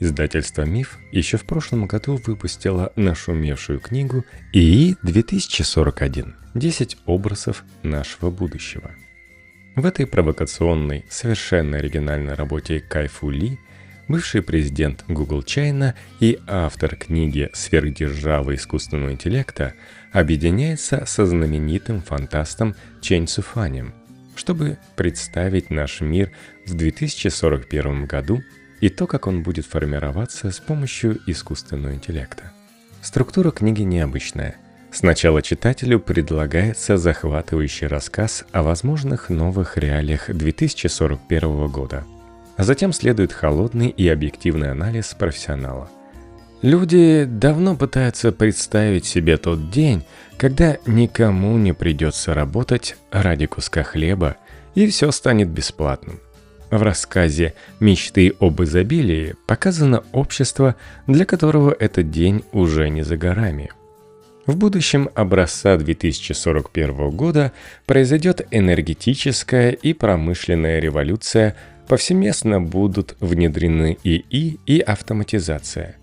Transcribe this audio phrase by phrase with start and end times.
[0.00, 8.92] Издательство «Миф» еще в прошлом году выпустило нашумевшую книгу ИИ 2041 «10 образов нашего будущего».
[9.76, 13.58] В этой провокационной, совершенно оригинальной работе Кайфу Ли
[14.08, 19.74] бывший президент Google China и автор книги «Сверхдержава искусственного интеллекта»
[20.12, 23.92] объединяется со знаменитым фантастом Чэнь Цуфанем,
[24.34, 26.32] чтобы представить наш мир
[26.64, 28.40] в 2041 году–
[28.80, 32.52] и то, как он будет формироваться с помощью искусственного интеллекта.
[33.02, 34.56] Структура книги необычная.
[34.92, 42.04] Сначала читателю предлагается захватывающий рассказ о возможных новых реалиях 2041 года,
[42.56, 45.88] а затем следует холодный и объективный анализ профессионала.
[46.62, 50.04] Люди давно пытаются представить себе тот день,
[50.36, 54.36] когда никому не придется работать ради куска хлеба,
[54.74, 56.20] и все станет бесплатным–
[56.70, 63.70] в рассказе «Мечты об изобилии» показано общество, для которого этот день уже не за горами.
[64.46, 67.52] В будущем образца 2041 года
[67.86, 71.56] произойдет энергетическая и промышленная революция,
[71.88, 75.96] повсеместно будут внедрены ИИ и автоматизация.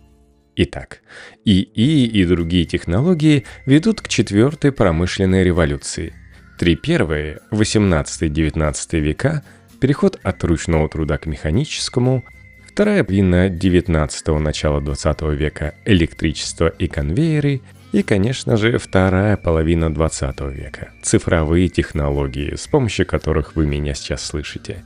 [0.56, 1.02] Итак,
[1.46, 6.14] ИИ и другие технологии ведут к четвертой промышленной революции.
[6.58, 9.44] Три первые, 18-19 века–
[9.80, 12.24] переход от ручного труда к механическому,
[12.66, 17.62] вторая половина 19-го, начала 20 века– электричество и конвейеры,
[17.94, 24.24] и, конечно же, вторая половина 20 века– цифровые технологии, с помощью которых вы меня сейчас
[24.24, 24.84] слышите,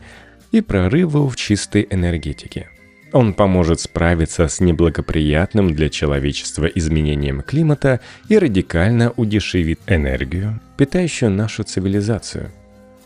[0.52, 2.70] и прорывы в чистой энергетике.
[3.14, 11.64] Он поможет справиться с неблагоприятным для человечества изменением климата и радикально удешевит энергию, питающую нашу
[11.64, 12.52] цивилизацию–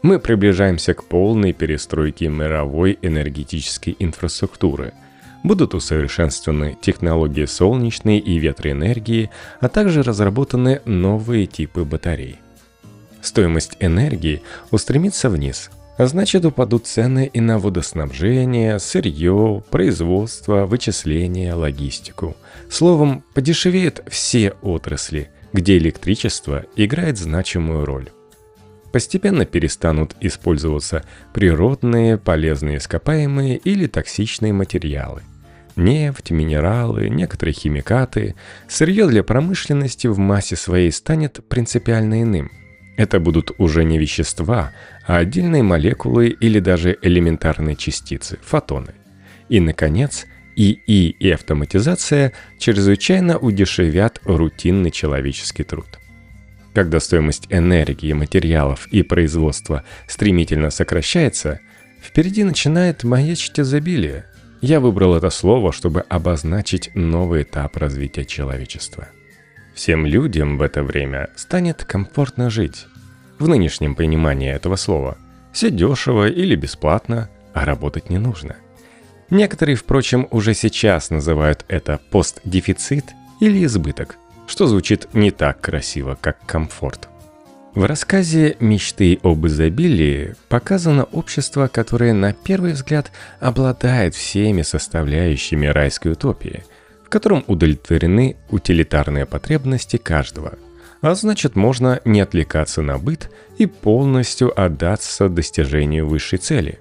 [0.05, 4.93] мы приближаемся к полной перестройке мировой энергетической инфраструктуры.
[5.41, 9.31] Будут усовершенствованы технологии солнечной и ветроэнергии,
[9.61, 12.37] а также разработаны новые типы батарей.
[13.23, 22.37] Стоимость энергии устремится вниз, а значит упадут цены и на водоснабжение, сырье, производство, вычисления, логистику.
[22.69, 28.11] Словом, подешевеют все отрасли, где электричество играет значимую роль
[28.95, 35.21] постепенно перестанут использоваться природные полезные ископаемые или токсичные материалы.
[35.75, 38.35] Нефть, минералы, некоторые химикаты,
[38.69, 42.49] сырье для промышленности в массе своей станет принципиально иным.
[42.95, 44.71] Это будут уже не вещества,
[45.05, 48.93] а отдельные молекулы или даже элементарные частицы, фотоны.
[49.49, 50.25] И, наконец,
[50.55, 55.99] ИИ и автоматизация чрезвычайно удешевят рутинный человеческий труд–
[56.75, 61.61] когда стоимость энергии, материалов и производства стремительно сокращается,
[62.03, 64.25] впереди начинает маячить изобилие.
[64.59, 69.07] Я выбрал это слово, чтобы обозначить новый этап развития человечества.
[69.73, 72.87] Всем людям в это время станет комфортно жить.
[73.39, 75.17] В нынешнем понимании этого слова.
[75.53, 78.57] Все дешево или бесплатно, а работать не нужно.
[79.29, 83.05] Некоторые, впрочем, уже сейчас называют это постдефицит
[83.39, 87.09] или избыток– что звучит не так красиво, как комфорт.
[87.75, 93.11] В рассказе «Мечты об изобилии» показано общество, которое на первый взгляд
[93.41, 96.63] обладает всеми составляющими райской утопии,
[97.03, 100.53] в котором удовлетворены утилитарные потребности каждого.
[101.01, 106.79] А значит, можно не отвлекаться на быт и полностью отдаться достижению высшей цели.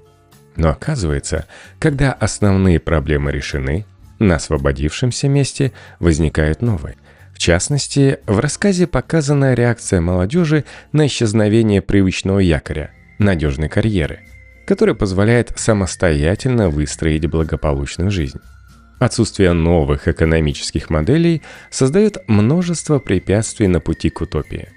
[0.54, 1.46] Но оказывается,
[1.80, 3.84] когда основные проблемы решены,
[4.20, 6.94] на освободившемся месте возникают новые.
[7.34, 14.20] В частности, в рассказе показана реакция молодежи на исчезновение привычного якоря– надежной карьеры,
[14.66, 18.38] которая позволяет самостоятельно выстроить благополучную жизнь.
[19.00, 24.68] Отсутствие новых экономических моделей создает множество препятствий на пути к утопии.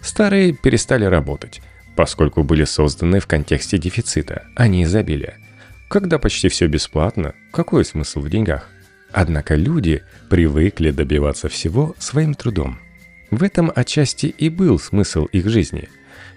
[0.00, 1.60] Старые перестали работать,
[1.96, 5.36] поскольку были созданы в контексте дефицита, а не изобилия.
[5.90, 8.70] Когда почти все бесплатно, какой смысл в деньгах?
[9.12, 12.78] Однако люди привыкли добиваться всего своим трудом.
[13.30, 15.88] В этом отчасти и был смысл их жизни.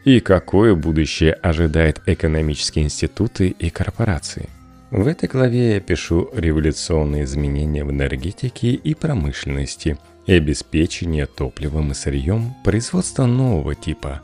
[0.06, 4.50] И какое будущее ожидает экономические институты и корпорации.
[4.92, 11.94] В этой главе я пишу революционные изменения в энергетике и промышленности и обеспечение топливом и
[11.94, 14.22] сырьем производства нового типа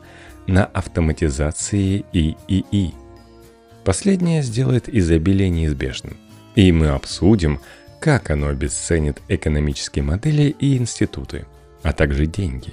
[0.48, 2.94] на автоматизации и ИИ.
[3.84, 6.16] Последнее сделает изобилие неизбежным.
[6.56, 7.60] И мы обсудим,
[8.00, 11.46] как оно обесценит экономические модели и институты,
[11.82, 12.72] а также деньги.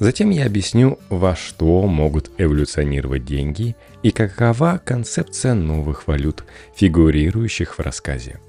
[0.00, 6.44] Затем я объясню, во что могут эволюционировать деньги и какова концепция новых валют,
[6.74, 8.40] фигурирующих в рассказе.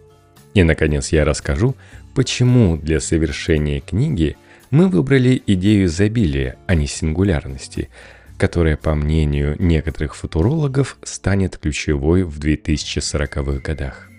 [0.53, 1.75] И, наконец, я расскажу,
[2.15, 4.37] почему для совершения книги
[4.69, 7.89] мы выбрали идею изобилия, а не сингулярности,
[8.37, 14.10] которая, по мнению некоторых футурологов, станет ключевой в 2040-х годах.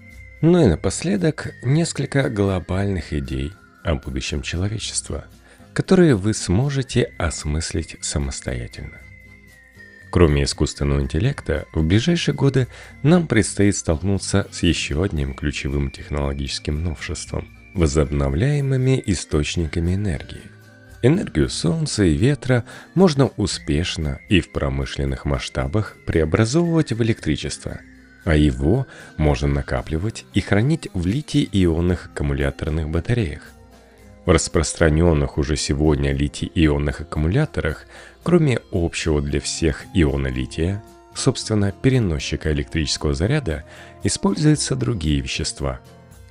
[0.43, 3.53] Ну и напоследок несколько глобальных идей
[3.85, 5.27] о будущем человечества,
[5.73, 8.99] которые вы сможете осмыслить самостоятельно.
[10.11, 12.67] Кроме искусственного интеллекта, в ближайшие годы
[13.05, 20.43] нам предстоит столкнуться с еще одним ключевым технологическим новшеством– возобновляемыми источниками энергии.
[21.03, 22.65] Энергию солнца и ветра
[22.97, 27.79] можно успешно и в промышленных масштабах преобразовывать в электричество,
[28.25, 28.87] а его
[29.17, 33.43] можно накапливать и хранить в литий-ионных аккумуляторных батареях.
[34.25, 37.87] В распространенных уже сегодня литий-ионных аккумуляторах
[38.23, 40.83] Кроме общего для всех иона лития,
[41.15, 43.65] собственно, переносчика электрического заряда,
[44.05, 45.81] используются другие вещества.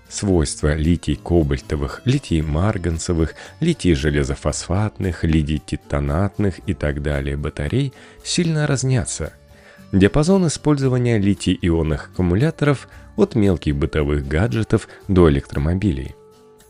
[0.07, 9.33] Свойства литий-кобальтовых, литий-марганцевых, литий-железофосфатных, литий-титанатных и так далее батарей сильно разнятся.
[9.91, 16.15] Диапазон использования литий-ионных аккумуляторов от мелких бытовых гаджетов до электромобилей.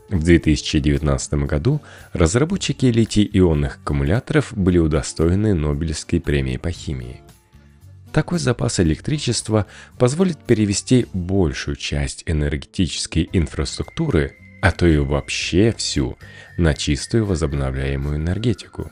[0.08, 1.80] В 2019 году
[2.12, 7.20] разработчики литий-ионных аккумуляторов были удостоены Нобелевской премии по химии.
[8.12, 9.66] Такой запас электричества
[9.98, 16.18] позволит перевести большую часть энергетической инфраструктуры, а то и вообще всю,
[16.58, 18.90] на чистую возобновляемую энергетику.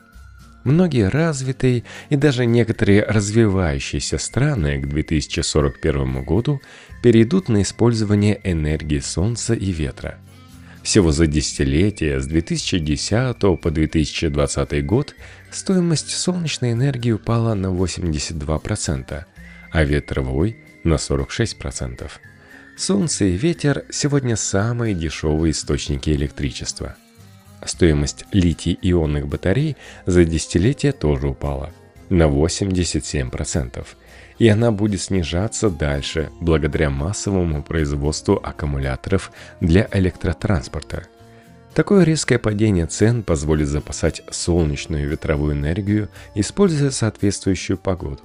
[0.65, 6.61] Многие развитые и даже некоторые развивающиеся страны к 2041 году
[7.03, 10.19] перейдут на использование энергии солнца и ветра–
[10.83, 15.15] всего за десятилетие с 2010 по 2020 год
[15.51, 19.25] стоимость солнечной энергии упала на 82%,
[19.73, 22.11] а ветровой– на 46%.
[22.79, 26.97] Солнце и ветер сегодня самые дешевые источники электричества.
[27.65, 29.77] Стоимость литий-ионных батарей
[30.07, 31.71] за десятилетие тоже упала
[32.09, 33.87] на 87%,
[34.39, 39.31] и она будет снижаться дальше благодаря массовому производству аккумуляторов
[39.61, 41.05] для электротранспорта.
[41.75, 48.23] Такое резкое падение цен позволит запасать солнечную и ветровую энергию, используя соответствующую погоду.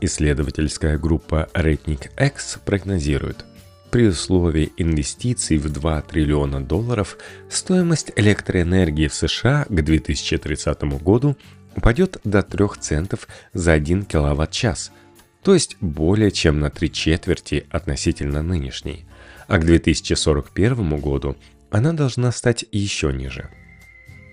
[0.00, 3.44] Исследовательская группа Ratnik X прогнозирует,
[3.92, 7.16] при условии инвестиций в 2 триллиона долларов
[7.48, 11.36] стоимость электроэнергии в США к 2030 году
[11.76, 14.90] упадет до 3 центов за 1 киловатт-час–
[15.42, 19.04] то есть более чем на три четверти относительно нынешней,
[19.48, 21.36] а к 2041 году
[21.70, 23.48] она должна стать еще ниже.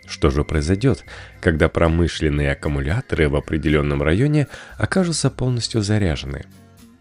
[0.06, 1.06] Что же произойдет,
[1.40, 4.48] когда промышленные аккумуляторы в определенном районе
[4.78, 6.46] окажутся полностью заряжены?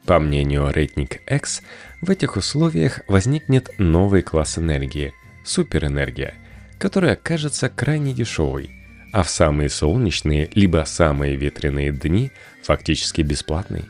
[0.04, 1.62] По мнению Рейтник X,
[2.00, 5.14] в этих условиях возникнет новый класс энергии–
[5.44, 6.34] суперэнергия,
[6.78, 8.70] которая окажется крайне дешевой,
[9.12, 12.30] а в самые солнечные либо самые ветреные дни
[12.62, 13.86] фактически бесплатной.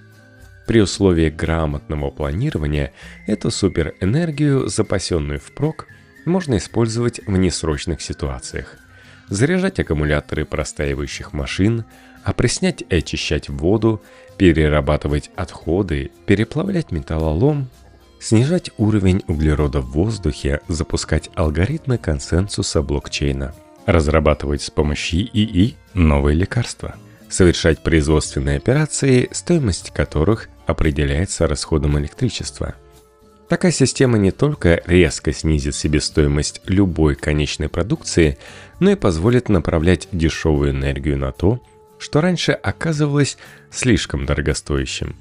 [0.67, 2.93] При условии грамотного планирования
[3.27, 5.87] эту суперэнергию, запасенную впрок,
[6.25, 8.77] можно использовать в несрочных ситуациях.
[9.29, 11.85] Заряжать аккумуляторы простаивающих машин,
[12.23, 14.03] опреснять и очищать воду,
[14.37, 17.69] перерабатывать отходы, переплавлять металлолом,
[18.21, 23.55] снижать уровень углерода в воздухе, запускать алгоритмы консенсуса блокчейна,
[23.87, 26.97] разрабатывать с помощью ИИ новые лекарства–
[27.31, 32.75] совершать производственные операции, стоимость которых определяется расходом электричества.
[33.49, 38.39] Такая система не только резко снизит себестоимость любой конечной продукции,
[38.79, 41.63] но и позволит направлять дешевую энергию на то,
[41.99, 43.39] что раньше оказывалось
[43.71, 45.17] слишком дорогостоящим.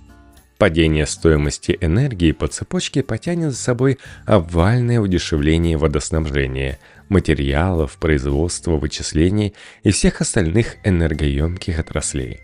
[0.58, 9.92] Падение стоимости энергии по цепочке потянет за собой овальное удешевление водоснабжения– материалов, производства, вычислений и
[9.92, 12.40] всех остальных энергоемких отраслей.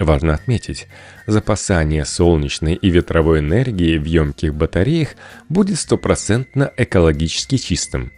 [0.00, 0.88] Важно отметить,
[1.26, 5.10] запасание солнечной и ветровой энергии в емких батареях
[5.48, 8.10] будет стопроцентно экологически чистым.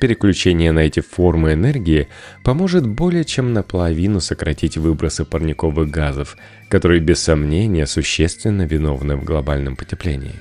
[0.00, 2.08] Переключение на эти формы энергии
[2.44, 6.36] поможет более чем наполовину сократить выбросы парниковых газов,
[6.68, 10.34] которые без сомнения существенно виновны в глобальном потеплении.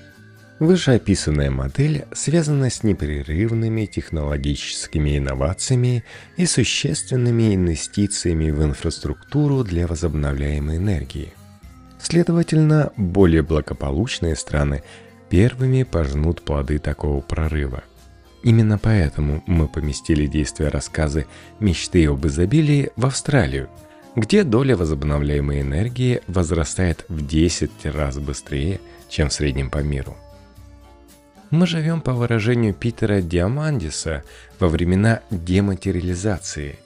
[0.60, 6.04] Вышеописанная модель связана с непрерывными технологическими инновациями
[6.38, 11.34] и существенными инвестициями в инфраструктуру для возобновляемой энергии.
[12.02, 14.84] Следовательно, более благополучные страны
[15.30, 17.84] первыми пожнут плоды такого прорыва.
[18.46, 21.26] Именно поэтому мы поместили действие рассказы
[21.60, 23.70] «Мечты об изобилии» в Австралию,
[24.16, 30.16] где доля возобновляемой энергии возрастает в 10 раз быстрее, чем в среднем по миру.
[31.50, 34.24] Мы живем, по выражению Питера Диамандиса,
[34.60, 36.78] во времена дематериализации.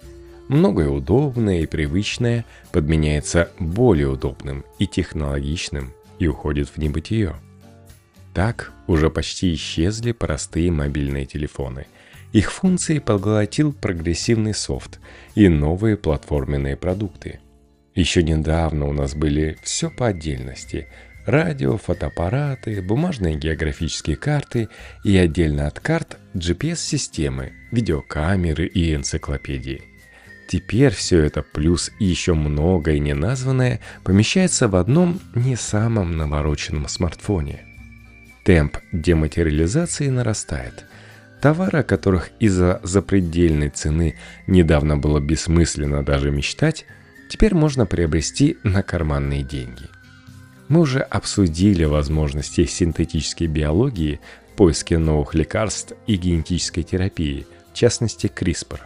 [0.48, 7.36] Многое удобное и привычное подменяется более удобным и технологичным и уходит в небытие.
[8.39, 11.88] Так уже почти исчезли простые мобильные телефоны.
[12.31, 15.01] Их функции поглотил прогрессивный софт
[15.36, 17.41] и новые платформенные продукты.
[17.96, 20.88] Еще недавно у нас были все по отдельности–
[21.25, 24.69] радио, фотоаппараты, бумажные географические карты
[25.03, 29.81] и отдельно от карт GPS-системы, видеокамеры и энциклопедии.
[30.48, 37.65] Теперь все это плюс еще многое неназванное помещается в одном не самом навороченном смартфоне.
[38.50, 40.86] Темп дематериализации нарастает.
[41.39, 44.15] Товары, о которых из-за запредельной цены
[44.48, 46.88] недавно было бессмысленно даже мечтать,
[47.29, 49.86] теперь можно приобрести на карманные деньги–
[50.70, 54.20] мы уже обсудили возможности синтетической биологии
[54.53, 58.79] в поиске новых лекарств и генетической терапии, в частности CRISPR.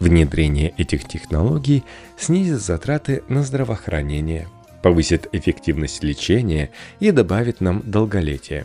[0.00, 1.84] Внедрение этих технологий
[2.18, 4.48] снизит затраты на здравоохранение,
[4.82, 6.70] повысит эффективность лечения
[7.00, 8.64] и добавит нам долголетие.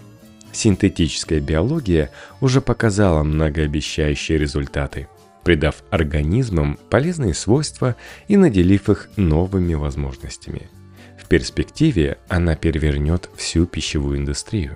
[0.54, 5.08] Синтетическая биология уже показала многообещающие результаты,
[5.44, 7.96] придав организмам полезные свойства
[8.28, 10.70] и наделив их новыми возможностями–
[11.32, 14.76] перспективе она перевернет всю пищевую индустрию.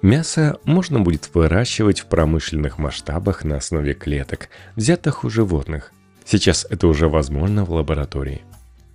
[0.00, 5.90] Мясо можно будет выращивать в промышленных масштабах на основе клеток, взятых у животных.
[6.24, 8.42] Сейчас это уже возможно в лаборатории.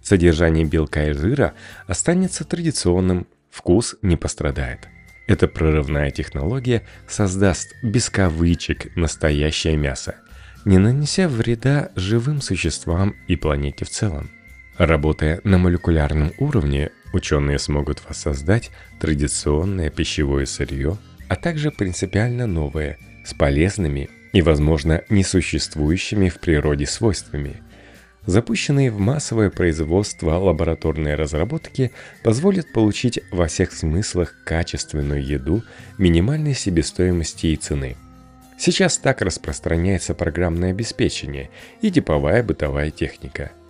[0.01, 1.56] Содержание белка и жира
[1.88, 4.88] останется традиционным, вкус не пострадает.
[5.27, 10.15] Эта прорывная технология создаст без кавычек настоящее мясо,
[10.65, 14.30] не нанеся вреда живым существам и планете в целом.
[14.77, 20.98] Работая на молекулярном уровне, ученые смогут воссоздать традиционное пищевое сырье,
[21.30, 27.62] а также принципиально новое, с полезными и, возможно, несуществующими в природе свойствами.
[28.25, 31.92] Запущенные в массовое производство лабораторные разработки
[32.24, 35.63] позволят получить во всех смыслах качественную еду
[35.98, 37.98] минимальной себестоимости и цены.
[38.58, 41.50] Сейчас так распространяется программное обеспечение
[41.82, 43.51] и типовая бытовая техника–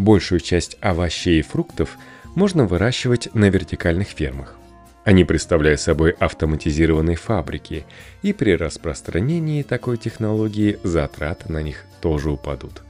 [0.00, 1.98] Большую часть овощей и фруктов
[2.34, 4.56] можно выращивать на вертикальных фермах.
[5.04, 7.84] Они представляют собой автоматизированные фабрики,
[8.22, 12.82] и при распространении такой технологии затраты на них тоже упадут.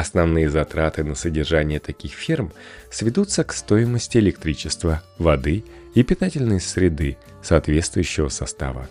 [0.00, 2.54] Основные затраты на содержание таких ферм
[2.90, 5.62] сведутся к стоимости электричества, воды
[5.94, 8.88] и питательной среды соответствующего состава.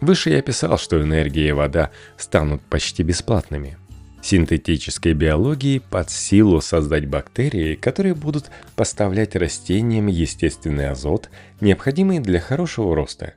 [0.00, 3.78] Выше я писал, что энергия и вода станут почти бесплатными–
[4.22, 12.94] Синтетической биологии под силу создать бактерии, которые будут поставлять растениям естественный азот, необходимый для хорошего
[12.94, 13.34] роста.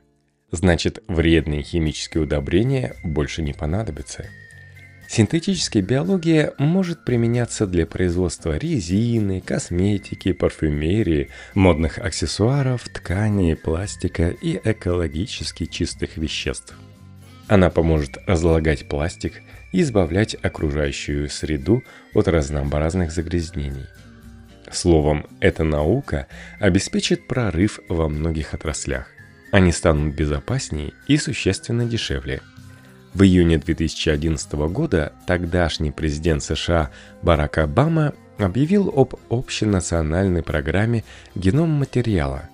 [0.50, 4.26] Значит, вредные химические удобрения больше не понадобятся.
[5.08, 15.66] Синтетическая биология может применяться для производства резины, косметики, парфюмерии, модных аксессуаров, тканей, пластика и экологически
[15.66, 16.74] чистых веществ.
[17.46, 19.34] Она поможет разлагать пластик–
[19.74, 21.82] и избавлять окружающую среду
[22.14, 23.86] от разнообразных загрязнений.
[24.70, 26.28] Словом, эта наука
[26.60, 29.08] обеспечит прорыв во многих отраслях.
[29.50, 32.40] Они станут безопаснее и существенно дешевле.
[33.14, 36.90] В июне 2011 года тогдашний президент США
[37.22, 41.04] Барак Обама объявил об общенациональной программе
[41.36, 42.48] «Геном материала».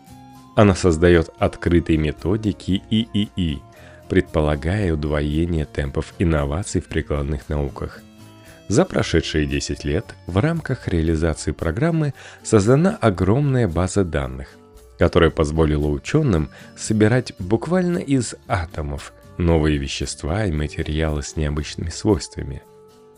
[0.56, 3.62] Она создает открытые методики ИИИ–
[4.10, 8.02] предполагая удвоение темпов инноваций в прикладных науках.
[8.68, 12.12] За прошедшие 10 лет в рамках реализации программы
[12.42, 14.48] создана огромная база данных,
[14.98, 22.62] которая позволила ученым собирать буквально из атомов новые вещества и материалы с необычными свойствами.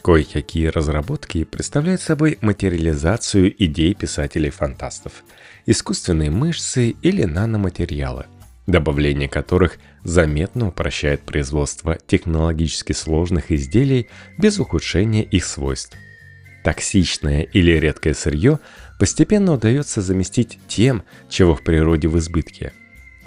[0.03, 5.25] Кое-какие разработки представляют собой материализацию идей писателей-фантастов,
[5.67, 8.27] искусственные мышцы или наноматериалы–
[8.67, 15.97] добавление которых заметно упрощает производство технологически сложных изделий без ухудшения их свойств.
[16.65, 18.61] Токсичное или редкое сырье
[18.99, 22.73] постепенно удается заместить тем, чего в природе в избытке.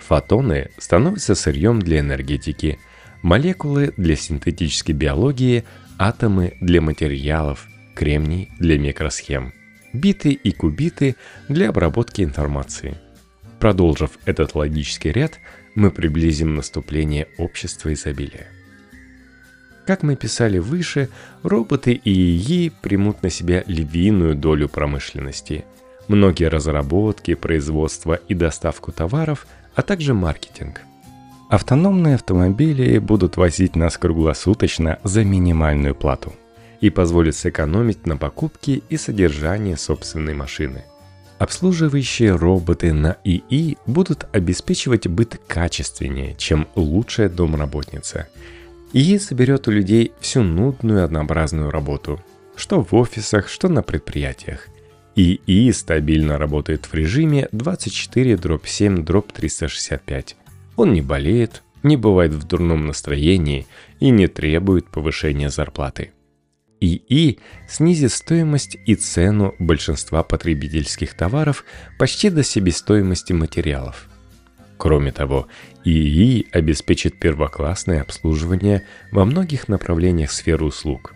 [0.07, 2.79] Фотоны становятся сырьем для энергетики,
[3.21, 5.63] молекулы для синтетической биологии,
[5.97, 9.53] атомы для материалов, кремний для микросхем,
[9.93, 11.15] биты и кубиты
[11.49, 12.97] для обработки информации–
[13.59, 15.39] Продолжив этот логический ряд,
[15.75, 18.47] мы приблизим наступление общества изобилия.
[19.87, 21.09] Как мы писали выше,
[21.41, 25.65] роботы и ИИ примут на себя львиную долю промышленности.
[26.07, 30.81] Многие разработки, производство и доставку товаров, а также маркетинг.
[31.49, 36.33] Автономные автомобили будут возить нас круглосуточно за минимальную плату
[36.81, 40.83] и позволят сэкономить на покупке и содержании собственной машины.
[41.37, 48.27] Обслуживающие роботы на ИИ будут обеспечивать быт качественнее, чем лучшая домработница.
[48.93, 52.21] ИИ соберет у людей всю нудную однообразную работу,
[52.55, 54.69] что в офисах, что на предприятиях.
[55.15, 60.35] ИИ стабильно работает в режиме 24-7-365
[60.75, 63.67] он не болеет, не бывает в дурном настроении
[63.99, 66.11] и не требует повышения зарплаты.
[66.81, 71.63] ИИ снизит стоимость и цену большинства потребительских товаров
[71.97, 74.09] почти до себестоимости материалов.
[74.77, 75.47] Кроме того,
[75.85, 81.15] ИИ обеспечит первоклассное обслуживание во многих направлениях сферы услуг.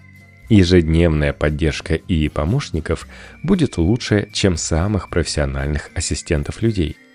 [0.49, 3.07] Ежедневная поддержка ИИ-помощников
[3.43, 6.97] будет лучше, чем самых профессиональных ассистентов людей–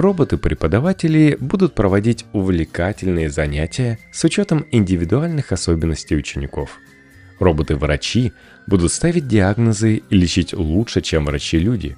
[0.00, 6.78] Роботы-преподаватели будут проводить увлекательные занятия с учетом индивидуальных особенностей учеников.
[7.38, 8.32] Роботы-врачи
[8.66, 11.96] будут ставить диагнозы и лечить лучше, чем врачи-люди.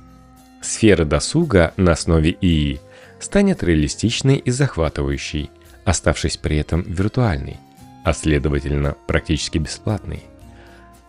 [0.62, 2.80] Сфера досуга на основе ИИ
[3.20, 5.50] станет реалистичной и захватывающей,
[5.84, 7.58] оставшись при этом виртуальной,
[8.04, 10.24] а следовательно практически бесплатной.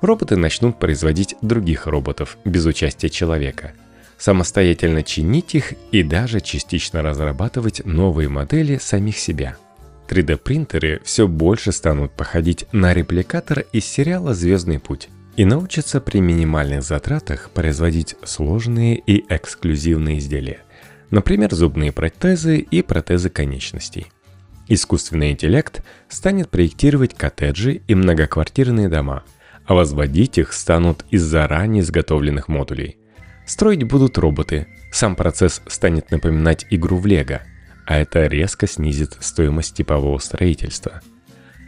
[0.04, 3.72] Роботы начнут производить других роботов без участия человека–
[4.18, 9.58] самостоятельно чинить их и даже частично разрабатывать новые модели самих себя.
[10.08, 16.84] 3D-принтеры все больше станут походить на репликатор из сериала «Звездный путь» и научатся при минимальных
[16.84, 20.60] затратах производить сложные и эксклюзивные изделия,
[21.12, 24.08] например, зубные протезы и протезы конечностей.
[24.68, 29.24] Искусственный интеллект станет проектировать коттеджи и многоквартирные дома,
[29.66, 32.98] а возводить их станут из заранее изготовленных модулей–
[33.46, 34.68] Строить будут роботы.
[34.92, 37.42] Сам процесс станет напоминать игру в лего,
[37.86, 41.02] а это резко снизит стоимость типового строительства.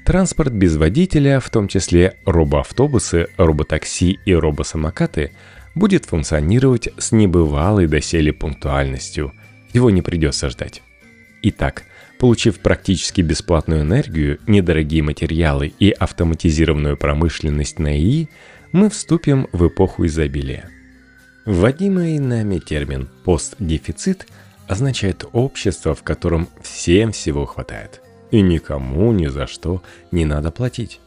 [0.06, 5.32] Транспорт без водителя, в том числе робоавтобусы, роботакси и робосамокаты,
[5.74, 9.34] будет функционировать с небывалой доселе пунктуальностью.
[9.74, 10.84] Его не придется ждать.
[11.42, 11.84] Итак,
[12.20, 18.30] получив практически бесплатную энергию, недорогие материалы и автоматизированную промышленность на ИИ,
[18.72, 20.70] мы вступим в эпоху изобилия.
[21.46, 24.28] Вводимый нами термин «постдефицит»
[24.68, 28.02] означает общество, в котором всем всего хватает,
[28.32, 31.00] и никому ни за что не надо платить.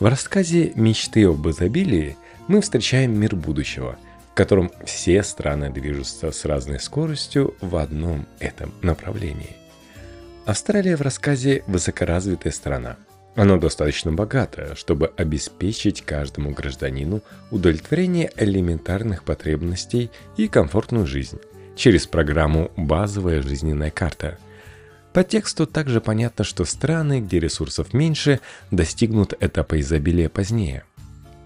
[0.00, 2.16] В рассказе «Мечты об изобилии»
[2.48, 3.96] мы встречаем мир будущего,
[4.32, 9.59] в котором все страны движутся с разной скоростью в одном этом направлении.
[10.46, 12.96] Австралия в рассказе «Высокоразвитая страна»,
[13.36, 21.38] оно достаточно богато, чтобы обеспечить каждому гражданину удовлетворение элементарных потребностей и комфортную жизнь
[21.76, 24.38] через программу «Базовая жизненная карта».
[25.12, 30.84] По тексту также понятно, что страны, где ресурсов меньше, достигнут этапа изобилия позднее.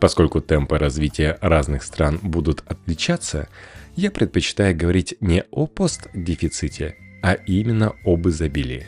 [0.00, 3.48] Поскольку темпы развития разных стран будут отличаться,
[3.96, 8.86] я предпочитаю говорить не о постдефиците, а именно об изобилии.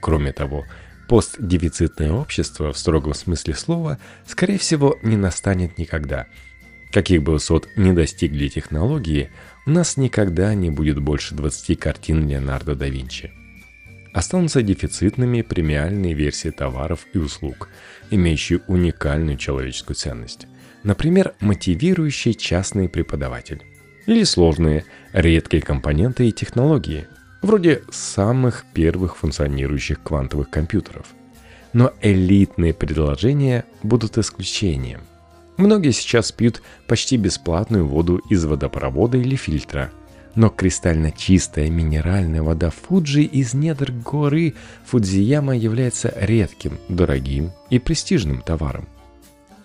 [0.00, 0.64] Кроме того,
[1.08, 6.26] Постдефицитное общество в строгом смысле слова, скорее всего, не настанет никогда.
[6.90, 9.30] Каких бы высот не достигли технологии,
[9.66, 13.30] у нас никогда не будет больше 20 картин Леонардо да Винчи.
[14.12, 17.68] Останутся дефицитными премиальные версии товаров и услуг,
[18.10, 20.48] имеющие уникальную человеческую ценность.
[20.82, 23.62] Например, мотивирующий частный преподаватель.
[24.06, 27.06] Или сложные, редкие компоненты и технологии–
[27.42, 31.06] вроде самых первых функционирующих квантовых компьютеров.
[31.72, 35.00] Но элитные предложения будут исключением.
[35.56, 39.90] Многие сейчас пьют почти бесплатную воду из водопровода или фильтра.
[40.34, 48.42] Но кристально чистая минеральная вода Фуджи из недр горы Фудзияма является редким, дорогим и престижным
[48.42, 48.86] товаром.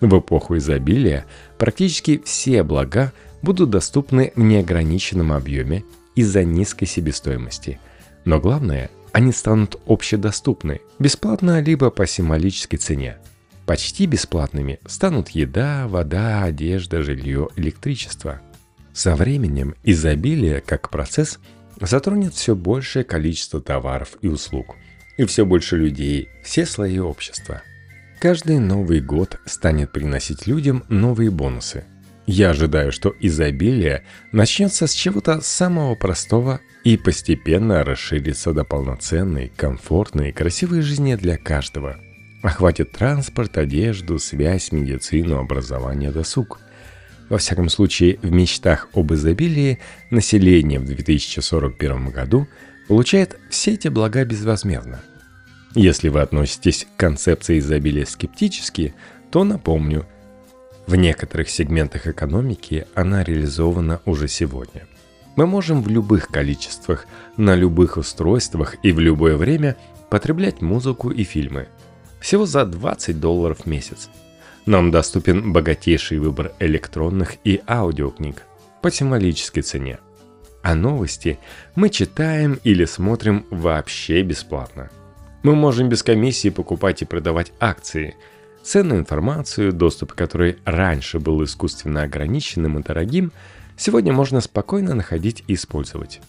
[0.00, 1.26] В эпоху изобилия
[1.58, 7.78] практически все блага будут доступны в неограниченном объеме из-за низкой себестоимости.
[8.24, 13.18] Но главное, они станут общедоступны, бесплатно либо по символической цене.
[13.66, 18.40] Почти бесплатными станут еда, вода, одежда, жилье, электричество.
[18.92, 21.38] Со временем изобилие как процесс
[21.80, 24.76] затронет все большее количество товаров и услуг,
[25.16, 27.62] и все больше людей, все слои общества.
[28.20, 31.84] Каждый Новый год станет приносить людям новые бонусы–
[32.26, 40.30] я ожидаю, что изобилие начнется с чего-то самого простого и постепенно расширится до полноценной, комфортной
[40.30, 41.98] и красивой жизни для каждого.
[42.42, 46.60] Охватит транспорт, одежду, связь, медицину, образование, досуг.
[47.28, 49.78] Во всяком случае, в мечтах об изобилии
[50.10, 52.48] население в 2041 году
[52.88, 55.00] получает все эти блага безвозмездно.
[55.74, 58.94] Если вы относитесь к концепции изобилия скептически,
[59.30, 60.06] то напомню,
[60.86, 64.86] в некоторых сегментах экономики она реализована уже сегодня.
[65.36, 69.76] Мы можем в любых количествах, на любых устройствах и в любое время
[70.10, 71.68] потреблять музыку и фильмы.
[72.20, 74.10] Всего за 20 долларов в месяц.
[74.66, 78.42] Нам доступен богатейший выбор электронных и аудиокниг
[78.82, 79.98] по символической цене.
[80.62, 81.38] А новости
[81.74, 84.90] мы читаем или смотрим вообще бесплатно.
[85.42, 88.16] Мы можем без комиссии покупать и продавать акции–
[88.62, 93.32] Ценную информацию, доступ к которой раньше был искусственно ограниченным и дорогим,
[93.76, 96.20] сегодня можно спокойно находить и использовать.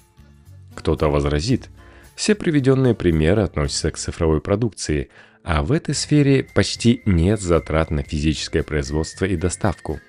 [0.74, 1.70] Кто-то возразит,
[2.16, 5.10] все приведенные примеры относятся к цифровой продукции,
[5.44, 10.00] а в этой сфере почти нет затрат на физическое производство и доставку.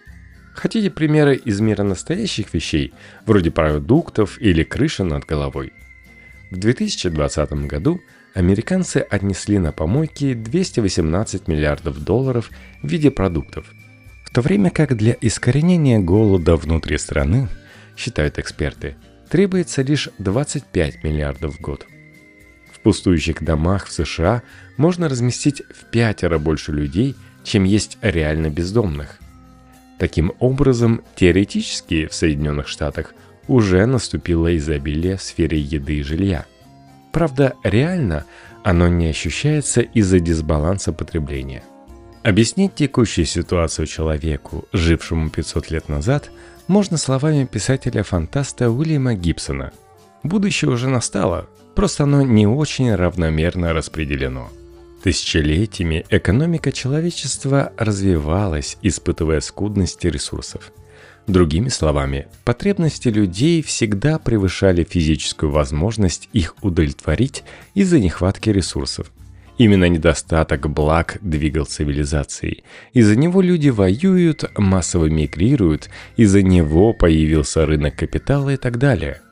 [0.55, 2.95] Хотите примеры из мира настоящих вещей,
[3.27, 5.73] вроде продуктов или крыши над головой?
[6.51, 8.01] В 2020 году–
[8.35, 12.51] американцы отнесли на помойки 218 миллиардов долларов
[12.83, 13.73] в виде продуктов,
[14.25, 17.49] в то время как для искоренения голода внутри страны,
[17.97, 18.97] считают эксперты,
[19.31, 21.87] требуется лишь 25 миллиардов в год.
[22.73, 24.42] В пустующих домах в США
[24.77, 29.20] можно разместить в пятеро больше людей, чем есть реально бездомных.
[30.01, 33.14] Таким образом, теоретически в Соединенных Штатах
[33.47, 36.47] уже наступило изобилие в сфере еды и жилья–
[37.14, 38.24] Правда, реально
[38.64, 41.62] оно не ощущается из-за дисбаланса потребления.
[42.24, 46.33] Объяснить текущую ситуацию человеку, жившему 500 лет назад,
[46.66, 49.70] можно словами писателя-фантаста Уильяма Гибсона.
[50.24, 54.48] Будущее уже настало, просто оно не очень равномерно распределено.
[55.05, 60.72] Тысячелетиями экономика человечества развивалась, испытывая скудности ресурсов–
[61.27, 69.11] Другими словами, потребности людей всегда превышали физическую возможность их удовлетворить из-за нехватки ресурсов.
[69.57, 72.65] Именно недостаток благ двигал цивилизацией.
[72.93, 79.23] Из-за него люди воюют, массово мигрируют, из-за него появился рынок капитала и так далее.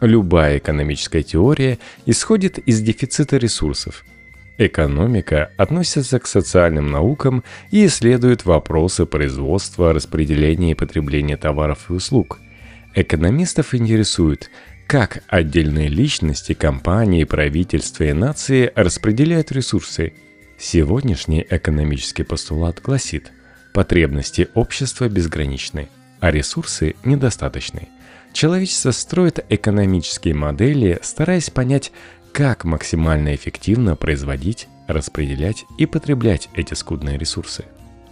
[0.00, 4.04] Любая экономическая теория исходит из дефицита ресурсов–
[4.58, 12.40] Экономика относится к социальным наукам и исследует вопросы производства, распределения и потребления товаров и услуг.
[12.96, 14.50] Экономистов интересует,
[14.88, 20.14] как отдельные личности, компании, правительства и нации распределяют ресурсы.
[20.58, 23.30] Сегодняшний экономический постулат гласит,
[23.72, 27.88] потребности общества безграничны, а ресурсы недостаточны.
[28.32, 31.92] Человечество строит экономические модели, стараясь понять,
[32.32, 37.64] как максимально эффективно производить, распределять и потреблять эти скудные ресурсы.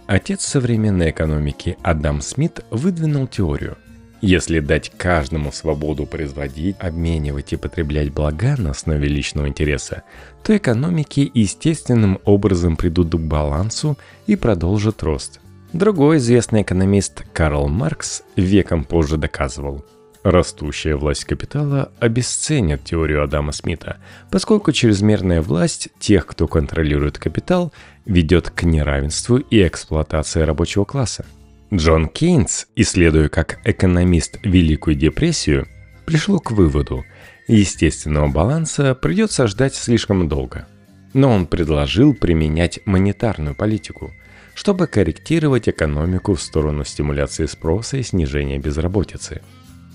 [0.05, 3.77] Отец современной экономики Адам Смит выдвинул теорию.
[4.21, 10.03] Если дать каждому свободу производить, обменивать и потреблять блага на основе личного интереса,
[10.43, 15.39] то экономики естественным образом придут к балансу и продолжат рост.
[15.73, 19.85] Другой известный экономист Карл Маркс веком позже доказывал–
[20.29, 23.95] Растущая власть капитала обесценит теорию Адама Смита,
[24.29, 27.71] поскольку чрезмерная власть тех, кто контролирует капитал,
[28.03, 31.25] ведет к неравенству и эксплуатации рабочего класса.
[31.73, 35.65] Джон Кейнс, исследуя как экономист Великую депрессию,
[36.05, 37.05] пришел к выводу,
[37.47, 40.67] естественного баланса придется ждать слишком долго.
[41.13, 44.11] Но он предложил применять монетарную политику,
[44.55, 49.41] чтобы корректировать экономику в сторону стимуляции спроса и снижения безработицы–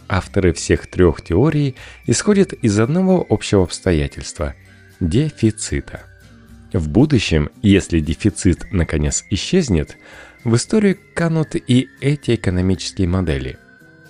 [0.09, 4.55] Авторы всех трех теорий исходят из одного общего обстоятельства–
[5.01, 6.03] дефицита.
[6.73, 9.97] В будущем, если дефицит наконец исчезнет,
[10.45, 13.59] в историю канут и эти экономические модели.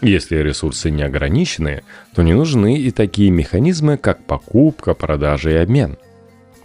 [0.00, 1.82] Если ресурсы не ограничены,
[2.14, 5.96] то не нужны и такие механизмы, как покупка, продажа и обмен.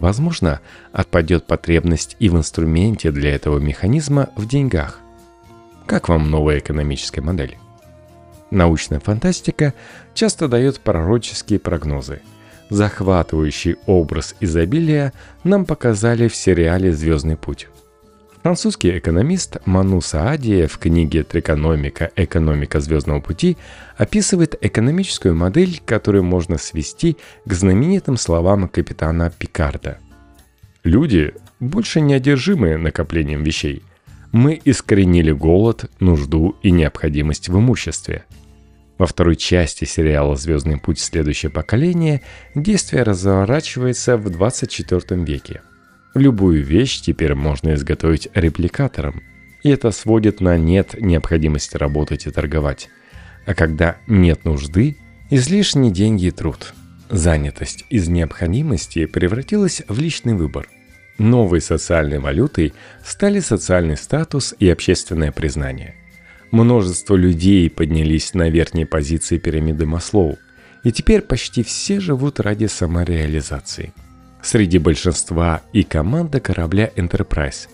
[0.00, 0.60] Возможно,
[0.92, 5.00] отпадет потребность и в инструменте для этого механизма в деньгах.
[5.86, 7.56] Как вам новая экономическая модель?
[8.50, 9.74] Научная фантастика
[10.14, 12.20] часто дает пророческие прогнозы.
[12.70, 15.12] Захватывающий образ изобилия
[15.44, 17.68] нам показали в сериале «Звездный путь».
[18.42, 22.10] Французский экономист Ману Саадия в книге «Трикономика.
[22.16, 23.56] Экономика звездного пути»
[23.96, 29.98] описывает экономическую модель, которую можно свести к знаменитым словам капитана Пикарда.
[30.84, 33.82] Люди больше не одержимы накоплением вещей.
[34.30, 38.24] Мы искоренили голод, нужду и необходимость в имуществе–
[38.98, 40.98] во второй части сериала «Звездный путь.
[40.98, 42.20] Следующее поколение»
[42.54, 45.62] действие разворачивается в 24 веке.
[46.14, 49.22] Любую вещь теперь можно изготовить репликатором,
[49.62, 52.88] и это сводит на нет необходимости работать и торговать.
[53.46, 54.96] А когда нет нужды,
[55.30, 56.74] излишние деньги и труд.
[57.10, 60.68] Занятость из необходимости превратилась в личный выбор.
[61.18, 65.94] Новой социальной валютой стали социальный статус и общественное признание.
[66.50, 70.38] Множество людей поднялись на верхние позиции пирамиды Маслоу,
[70.82, 73.92] и теперь почти все живут ради самореализации.
[74.42, 77.68] Среди большинства и команда корабля Enterprise,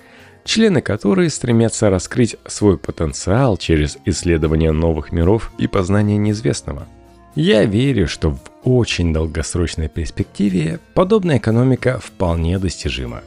[0.45, 6.89] члены которой стремятся раскрыть свой потенциал через исследование новых миров и познание неизвестного.
[7.37, 13.23] Я верю, что в очень долгосрочной перспективе подобная экономика вполне достижима.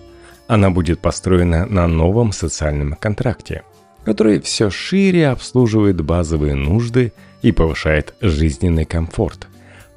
[0.47, 3.63] Она будет построена на новом социальном контракте,
[4.07, 9.49] который все шире обслуживает базовые нужды и повышает жизненный комфорт,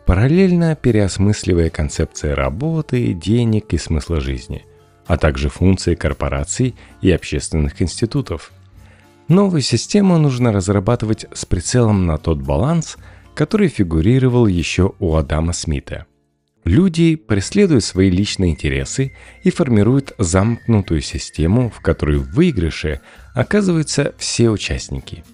[0.04, 4.66] параллельно переосмысливая концепции работы, денег и смысла жизни,
[5.06, 8.50] а также функции корпораций и общественных институтов.
[9.28, 12.96] Новую систему нужно разрабатывать с прицелом на тот баланс–
[13.40, 16.04] который фигурировал еще у Адама Смита.
[16.64, 23.00] Люди преследуют свои личные интересы и формируют замкнутую систему, в которой в выигрыше
[23.34, 25.24] оказываются все участники.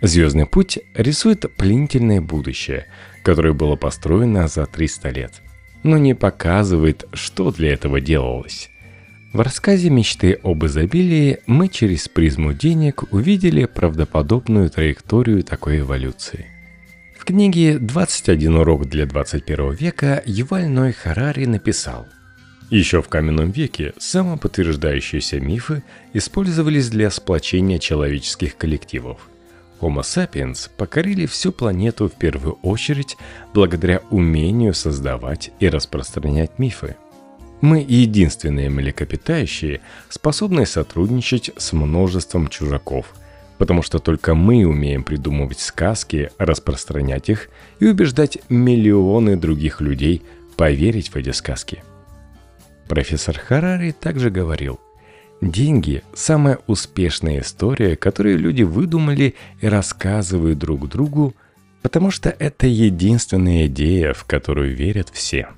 [0.00, 2.86] Звездный путь рисует пленительное будущее,
[3.22, 5.42] которое было построено за 300 лет,
[5.82, 8.70] но не показывает, что для этого делалось.
[9.32, 16.55] В рассказе «Мечты об изобилии» мы через призму денег увидели правдоподобную траекторию такой эволюции
[17.26, 22.06] книге «21 урок для 21 века» Юваль Ной Харари написал
[22.70, 29.28] еще в каменном веке самоподтверждающиеся мифы использовались для сплочения человеческих коллективов.
[29.80, 33.16] Homo sapiens покорили всю планету в первую очередь
[33.54, 36.96] благодаря умению создавать и распространять мифы.
[37.60, 43.14] Мы единственные млекопитающие, способные сотрудничать с множеством чужаков–
[43.58, 47.48] потому что только мы умеем придумывать сказки, распространять их
[47.80, 50.22] и убеждать миллионы других людей
[50.56, 51.82] поверить в эти сказки.
[52.88, 54.80] Профессор Харари также говорил,
[55.40, 61.34] деньги– самая успешная история, которую люди выдумали и рассказывают друг другу,
[61.82, 65.48] потому что это единственная идея, в которую верят все.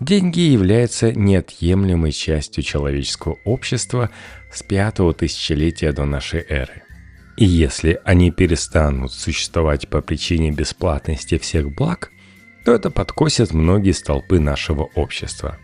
[0.00, 4.08] Деньги являются неотъемлемой частью человеческого общества
[4.50, 6.82] с пятого тысячелетия до нашей эры–
[7.36, 12.10] и если они перестанут существовать по причине бесплатности всех благ,
[12.64, 15.58] то это подкосит многие столпы нашего общества.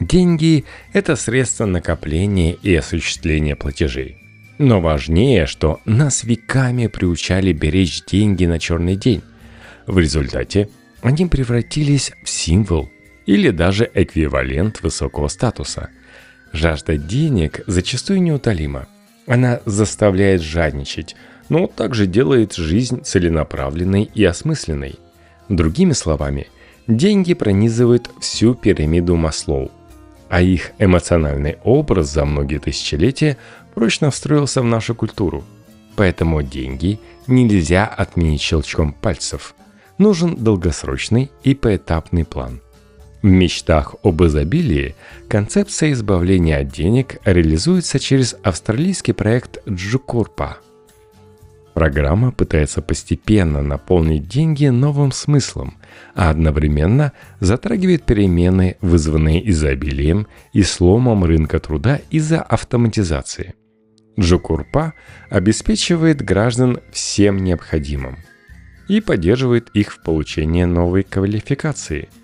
[0.00, 4.16] Деньги– это средство накопления и осуществления платежей.
[4.58, 9.22] Но важнее, что нас веками приучали беречь деньги на черный день.
[9.86, 10.68] В результате
[11.02, 12.90] они превратились в символ
[13.26, 15.90] или даже эквивалент высокого статуса.
[16.52, 18.88] Жажда денег зачастую неутолима,
[19.26, 21.16] она заставляет жадничать,
[21.48, 24.98] но также делает жизнь целенаправленной и осмысленной.
[25.48, 26.48] Другими словами,
[26.86, 29.70] деньги пронизывают всю пирамиду Маслоу,
[30.28, 33.36] а их эмоциональный образ за многие тысячелетия
[33.74, 35.44] прочно встроился в нашу культуру.
[35.94, 39.54] Поэтому деньги нельзя отменить щелчком пальцев.
[39.98, 42.60] Нужен долгосрочный и поэтапный план–
[43.22, 44.94] в мечтах об изобилии
[45.28, 50.58] концепция избавления от денег реализуется через австралийский проект Джукурпа.
[51.72, 55.78] Программа пытается постепенно наполнить деньги новым смыслом,
[56.14, 63.54] а одновременно затрагивает перемены, вызванные изобилием и сломом рынка труда из-за автоматизации.
[64.20, 64.92] Джукурпа
[65.30, 68.18] обеспечивает граждан всем необходимым
[68.88, 72.10] и поддерживает их в получении новой квалификации–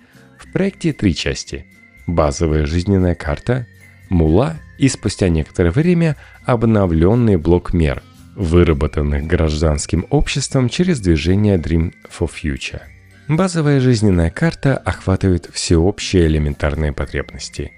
[0.59, 1.67] проекте три части.
[2.09, 3.69] Базовая жизненная карта,
[4.09, 6.17] мула и спустя некоторое время
[6.47, 8.03] обновленный блок мер,
[8.35, 12.81] выработанных гражданским обществом через движение Dream for Future.
[13.29, 17.71] Базовая жизненная карта охватывает всеобщие элементарные потребности.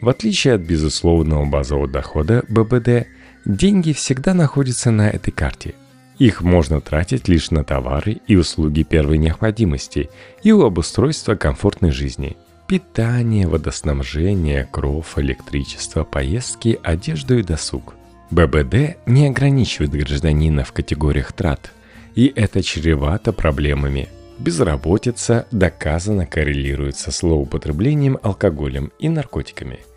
[0.00, 3.08] В отличие от безусловного базового дохода ББД,
[3.46, 5.74] деньги всегда находятся на этой карте–
[6.18, 10.10] их можно тратить лишь на товары и услуги первой необходимости
[10.42, 12.36] и у обустройства комфортной жизни.
[12.66, 17.94] Питание, водоснабжение, кров, электричество, поездки, одежду и досуг.
[18.30, 21.72] ББД не ограничивает гражданина в категориях трат,
[22.14, 24.08] и это чревато проблемами.
[24.38, 29.80] Безработица доказано коррелирует со злоупотреблением алкоголем и наркотиками–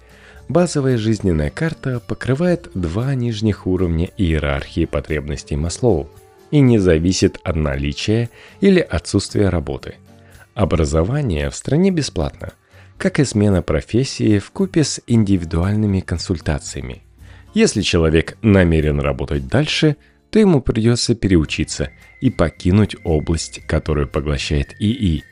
[0.51, 6.09] Базовая жизненная карта покрывает два нижних уровня иерархии потребностей Маслоу
[6.51, 9.95] и не зависит от наличия или отсутствия работы.
[10.53, 12.51] Образование в стране бесплатно,
[12.97, 17.03] как и смена профессии в купе с индивидуальными консультациями.
[17.53, 19.95] Если человек намерен работать дальше,
[20.31, 25.23] то ему придется переучиться и покинуть область, которую поглощает ИИ.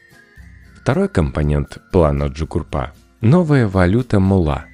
[0.82, 4.69] Второй компонент плана Джукурпа– новая валюта Мула,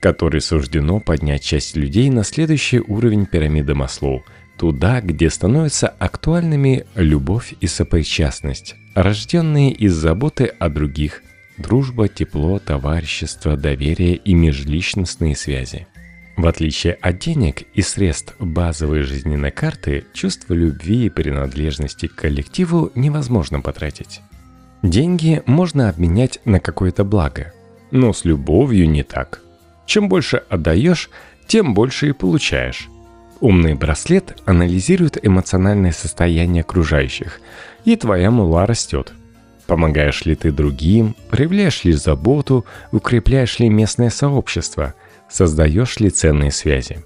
[0.00, 4.24] которой суждено поднять часть людей на следующий уровень пирамиды Маслоу,
[4.56, 11.22] туда, где становятся актуальными любовь и сопричастность, рожденные из заботы о других,
[11.58, 15.86] дружба, тепло, товарищество, доверие и межличностные связи.
[16.36, 22.90] В отличие от денег и средств базовой жизненной карты, чувство любви и принадлежности к коллективу
[22.94, 24.22] невозможно потратить.
[24.82, 27.52] Деньги можно обменять на какое-то благо,
[27.90, 29.42] но с любовью не так.
[29.90, 31.10] Чем больше отдаешь,
[31.48, 32.88] тем больше и получаешь.
[33.40, 37.40] Умный браслет анализирует эмоциональное состояние окружающих,
[37.84, 39.12] и твоя мула растет.
[39.66, 44.94] Помогаешь ли ты другим, проявляешь ли заботу, укрепляешь ли местное сообщество,
[45.28, 47.04] создаешь ли ценные связи.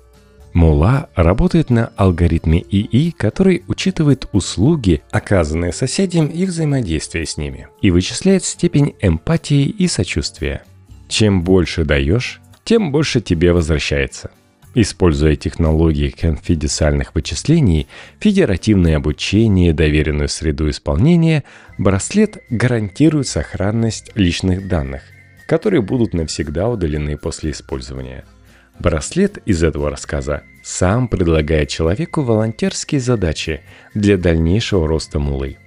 [0.53, 7.90] Мула работает на алгоритме ИИ, который учитывает услуги, оказанные соседям и взаимодействие с ними, и
[7.90, 10.64] вычисляет степень эмпатии и сочувствия.
[11.09, 14.31] Чем больше даешь, тем больше тебе возвращается.
[14.74, 17.87] Используя технологии конфиденциальных вычислений,
[18.18, 21.44] федеративное обучение, доверенную среду исполнения,
[21.79, 25.03] браслет гарантирует сохранность личных данных,
[25.46, 28.24] которые будут навсегда удалены после использования–
[28.79, 33.61] Браслет из этого рассказа сам предлагает человеку волонтерские задачи
[33.94, 35.59] для дальнейшего роста мулы.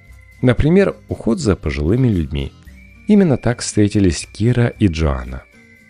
[0.41, 2.51] Например, уход за пожилыми людьми.
[3.07, 5.43] Именно так встретились Кира и Джоанна.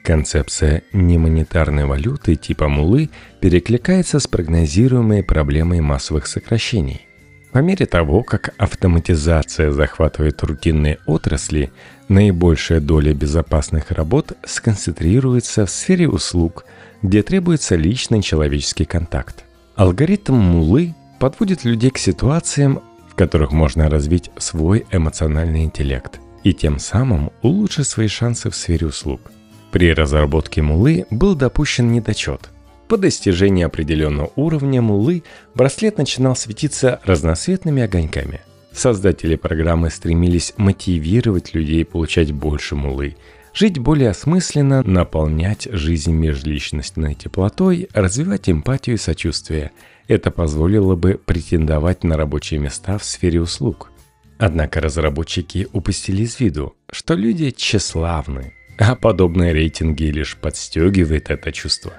[0.07, 3.09] Концепция немонетарной валюты типа мулы
[3.41, 7.05] перекликается с прогнозируемой проблемой массовых сокращений.
[7.51, 11.73] По мере того, как автоматизация захватывает рутинные отрасли,
[12.07, 16.63] наибольшая доля безопасных работ сконцентрируется в сфере услуг–
[17.03, 19.43] где требуется личный человеческий контакт.
[19.75, 26.79] Алгоритм Мулы подводит людей к ситуациям, в которых можно развить свой эмоциональный интеллект и тем
[26.79, 29.21] самым улучшить свои шансы в сфере услуг.
[29.71, 32.49] При разработке Мулы был допущен недочет.
[32.87, 35.23] По достижении определенного уровня Мулы
[35.55, 38.41] браслет начинал светиться разноцветными огоньками.
[38.71, 43.15] Создатели программы стремились мотивировать людей получать больше Мулы–
[43.59, 49.71] Жить более осмысленно, наполнять жизнь межличностной теплотой, развивать эмпатию и сочувствие.
[50.07, 53.89] Это позволило бы претендовать на рабочие места в сфере услуг.
[54.37, 61.93] Однако разработчики упустили из виду, что люди тщеславны, а подобные рейтинги лишь подстегивает это чувство.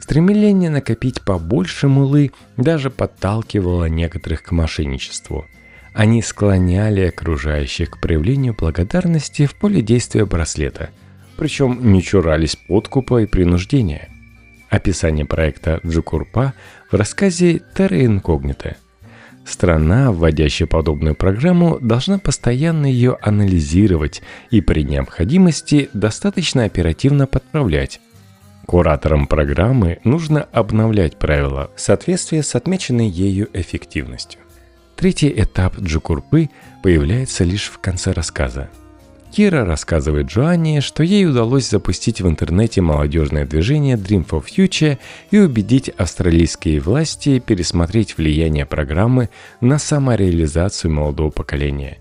[0.00, 5.46] Стремление накопить побольше мулы даже подталкивало некоторых к мошенничеству–
[5.92, 10.90] они склоняли окружающих к проявлению благодарности в поле действия браслета,
[11.36, 14.08] причем не чурались подкупа и принуждения.
[14.70, 16.54] Описание проекта Джукурпа
[16.90, 18.76] в рассказе «Терра инкогнита».
[19.44, 28.00] Страна, вводящая подобную программу, должна постоянно ее анализировать и при необходимости достаточно оперативно подправлять.
[28.66, 34.40] Кураторам программы нужно обновлять правила в соответствии с отмеченной ею эффективностью.
[34.94, 36.48] Третий этап Джукурпы
[36.82, 38.70] появляется лишь в конце рассказа.
[39.32, 44.98] Кира рассказывает Джоанне, что ей удалось запустить в интернете молодежное движение Dream for Future
[45.30, 49.30] и убедить австралийские власти пересмотреть влияние программы
[49.62, 51.98] на самореализацию молодого поколения.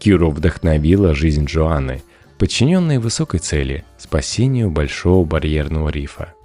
[0.00, 2.02] Киру вдохновила жизнь Джоанны,
[2.36, 6.34] подчиненной высокой цели– спасению Большого барьерного рифа–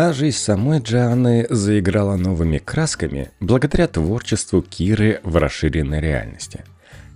[0.00, 6.62] а жизнь самой Джоанны заиграла новыми красками благодаря творчеству Киры в расширенной реальности.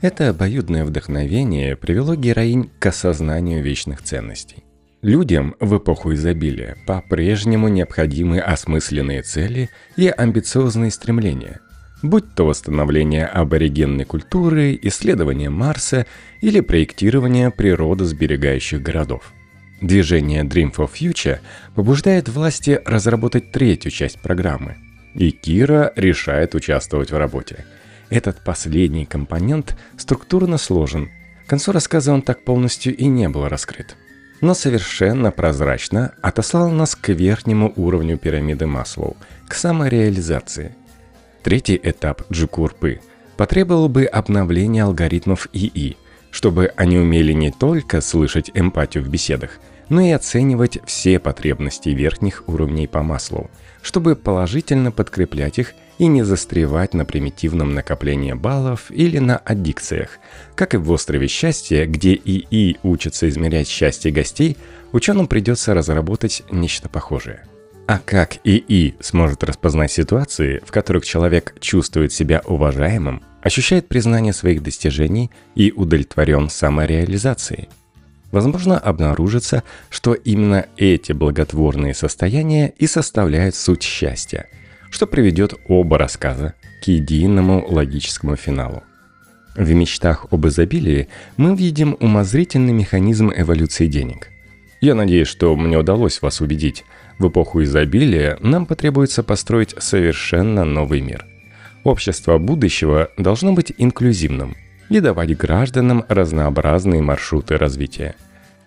[0.02, 4.64] Это обоюдное вдохновение привело героинь к осознанию вечных ценностей.
[5.00, 11.60] Людям в эпоху изобилия по-прежнему необходимы осмысленные цели и амбициозные стремления,
[12.02, 16.06] будь то восстановление аборигенной культуры, исследование Марса
[16.42, 19.32] или проектирование природосберегающих городов–
[19.82, 21.40] Движение Dream for Future
[21.74, 24.76] побуждает власти разработать третью часть программы.
[25.16, 27.66] И Кира решает участвовать в работе.
[28.12, 31.08] Этот последний компонент структурно сложен.
[31.46, 33.96] К концу рассказа он так полностью и не был раскрыт.
[34.42, 39.16] Но совершенно прозрачно отослал нас к верхнему уровню пирамиды Маслоу,
[39.48, 40.74] к самореализации.
[41.42, 43.00] Третий этап Джукурпы
[43.38, 45.96] потребовал бы обновления алгоритмов ИИ,
[46.30, 49.52] чтобы они умели не только слышать эмпатию в беседах–
[49.92, 53.50] но и оценивать все потребности верхних уровней по маслу,
[53.82, 60.18] чтобы положительно подкреплять их и не застревать на примитивном накоплении баллов или на аддикциях.
[60.54, 64.56] Как и в «Острове счастья», где ИИ учится измерять счастье гостей,
[64.92, 67.44] ученым придется разработать нечто похожее.
[67.86, 74.62] А как ИИ сможет распознать ситуации, в которых человек чувствует себя уважаемым, ощущает признание своих
[74.62, 77.68] достижений и удовлетворен самореализацией?
[78.30, 84.48] Возможно, обнаружится, что именно эти благотворные состояния и составляют суть счастья,
[84.92, 88.82] что приведет оба рассказа к единому логическому финалу.
[89.56, 94.28] В мечтах об изобилии мы видим умозрительный механизм эволюции денег.
[94.80, 96.84] Я надеюсь, что мне удалось вас убедить.
[97.18, 101.26] В эпоху изобилия нам потребуется построить совершенно новый мир.
[101.84, 104.56] Общество будущего должно быть инклюзивным
[104.88, 108.14] и давать гражданам разнообразные маршруты развития.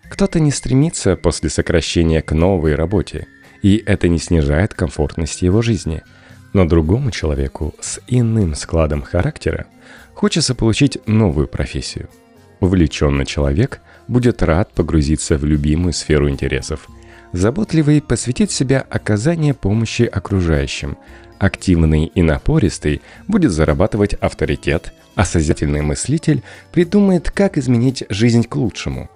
[0.10, 3.28] Кто-то не стремится после сокращения к новой работе,
[3.62, 6.04] и это не снижает комфортности его жизни.
[6.56, 9.66] Но другому человеку с иным складом характера
[10.14, 12.08] Хочется получить новую профессию.
[12.62, 16.88] Увлеченный человек будет рад погрузиться в любимую сферу интересов.
[17.34, 20.98] Заботливый посвятит себя оказанию помощи окружающим.
[21.40, 26.42] Активный и напористый будет зарабатывать авторитет, а созидательный мыслитель
[26.72, 29.10] придумает, как изменить жизнь к лучшему.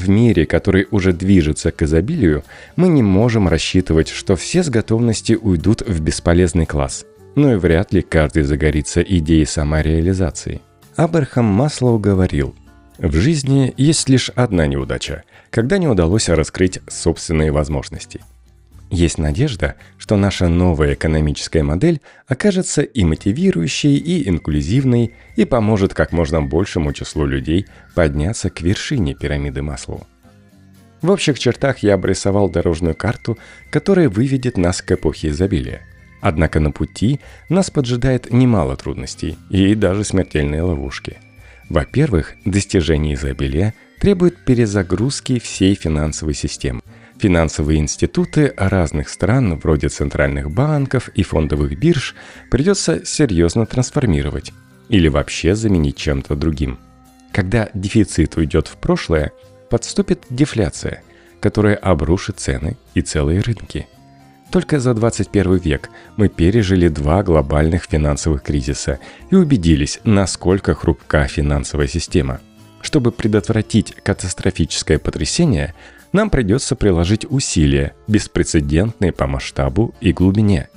[0.00, 2.42] В мире, который уже движется к изобилию,
[2.76, 7.92] мы не можем рассчитывать, что все с готовности уйдут в бесполезный класс– но и вряд
[7.92, 10.60] ли каждый загорится идеей самореализации.
[10.96, 12.54] Абрахам Маслоу говорил,
[12.98, 18.20] в жизни есть лишь одна неудача, когда не удалось раскрыть собственные возможности.
[18.90, 26.10] Есть надежда, что наша новая экономическая модель окажется и мотивирующей, и инклюзивной, и поможет как
[26.10, 30.06] можно большему числу людей подняться к вершине пирамиды Маслоу.
[31.02, 33.38] В общих чертах я обрисовал дорожную карту,
[33.70, 35.82] которая выведет нас к эпохе изобилия.
[36.20, 41.16] Однако на пути нас поджидает немало трудностей и даже смертельные ловушки.
[41.70, 46.80] Во-первых, достижение изобилия требует перезагрузки всей финансовой системы.
[47.20, 52.14] Финансовые институты разных стран, вроде центральных банков и фондовых бирж,
[52.50, 54.52] придется серьезно трансформировать
[54.88, 56.78] или вообще заменить чем-то другим.
[57.30, 59.32] Когда дефицит уйдет в прошлое,
[59.68, 61.02] подступит дефляция,
[61.40, 63.86] которая обрушит цены и целые рынки–
[64.50, 68.98] только за 21 век мы пережили два глобальных финансовых кризиса
[69.30, 72.40] и убедились, насколько хрупка финансовая система.
[72.80, 75.74] Чтобы предотвратить катастрофическое потрясение,
[76.12, 80.68] нам придется приложить усилия, беспрецедентные по масштабу и глубине.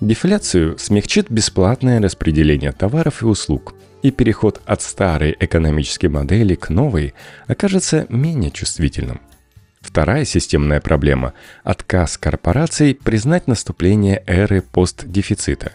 [0.00, 7.14] Дефляцию смягчит бесплатное распределение товаров и услуг, и переход от старой экономической модели к новой
[7.46, 9.20] окажется менее чувствительным.
[9.80, 15.72] Вторая системная проблема– отказ корпораций признать наступление эры постдефицита.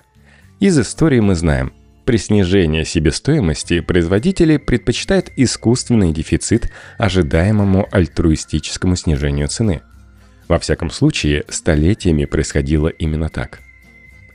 [0.60, 1.74] Из истории мы знаем,
[2.06, 9.82] при снижении себестоимости производители предпочитают искусственный дефицит ожидаемому альтруистическому снижению цены.
[10.48, 13.60] Во всяком случае, столетиями происходило именно так.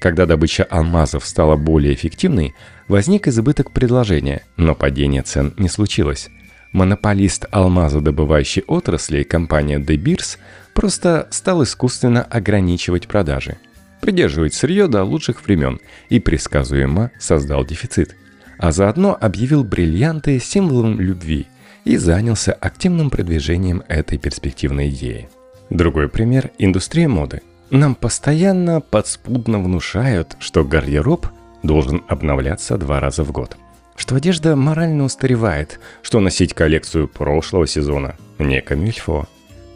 [0.00, 2.54] Когда добыча алмазов стала более эффективной,
[2.88, 6.28] возник избыток предложения, но падение цен не случилось.
[6.72, 10.38] Монополист алмазодобывающей отрасли, компания De Beers,
[10.74, 13.58] просто стал искусственно ограничивать продажи,
[14.00, 18.16] придерживать сырье до лучших времен и предсказуемо создал дефицит.
[18.58, 21.46] А заодно объявил бриллианты символом любви
[21.84, 25.28] и занялся активным продвижением этой перспективной идеи.
[25.70, 27.42] Другой пример– индустрия моды.
[27.70, 31.26] Нам постоянно подспудно внушают, что гардероб
[31.62, 33.56] должен обновляться два раза в год–
[34.00, 39.28] что одежда морально устаревает, что носить коллекцию прошлого сезона не камильфо.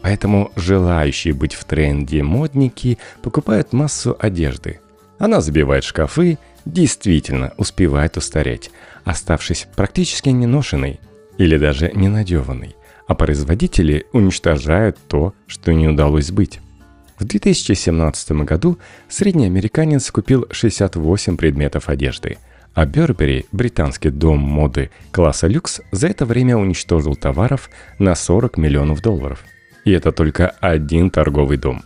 [0.05, 4.79] Поэтому желающие быть в тренде модники покупают массу одежды.
[5.17, 8.69] Она забивает шкафы, действительно успевает устареть,
[9.03, 10.99] оставшись практически неношенной
[11.39, 12.75] или даже ненадеванной,
[13.07, 16.59] а производители уничтожают то, что не удалось сбыть.
[17.17, 18.77] В 2017 году
[19.09, 22.37] средний американец купил 68 предметов одежды–
[22.75, 29.01] а Бербери, британский дом моды класса люкс, за это время уничтожил товаров на 40 миллионов
[29.01, 29.45] долларов.
[29.85, 31.83] И это только один торговый дом.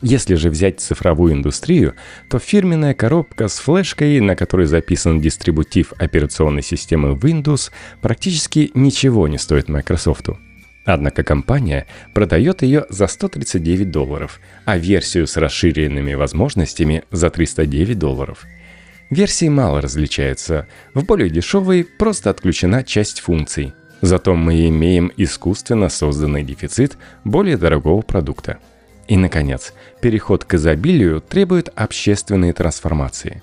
[0.00, 1.94] Если же взять цифровую индустрию,
[2.28, 9.38] то фирменная коробка с флешкой, на которой записан дистрибутив операционной системы Windows, практически ничего не
[9.38, 10.30] стоит Microsoft.
[10.84, 18.44] Однако компания продает ее за 139 долларов, а версию с расширенными возможностями за 309 долларов–
[19.12, 20.66] Версии мало различаются.
[20.94, 23.74] В более дешевой просто отключена часть функций.
[24.02, 28.58] Зато мы имеем искусственно созданный дефицит более дорогого продукта.
[29.08, 29.72] И, наконец,
[30.02, 33.42] переход к изобилию требует общественной трансформации.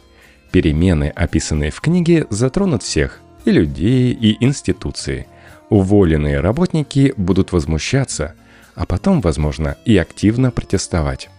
[0.51, 5.27] Перемены, описанные в книге, затронут всех– и людей, и институции.
[5.69, 8.35] Уволенные работники будут возмущаться,
[8.75, 11.29] а потом, возможно, и активно протестовать.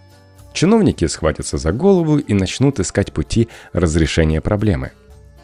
[0.52, 4.92] Чиновники схватятся за голову и начнут искать пути разрешения проблемы.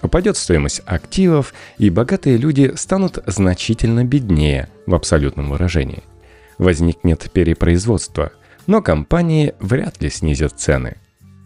[0.03, 6.03] Упадет стоимость активов, и богатые люди станут значительно беднее в абсолютном выражении.
[6.59, 8.33] Возникнет перепроизводство,
[8.67, 10.97] но компании вряд ли снизят цены.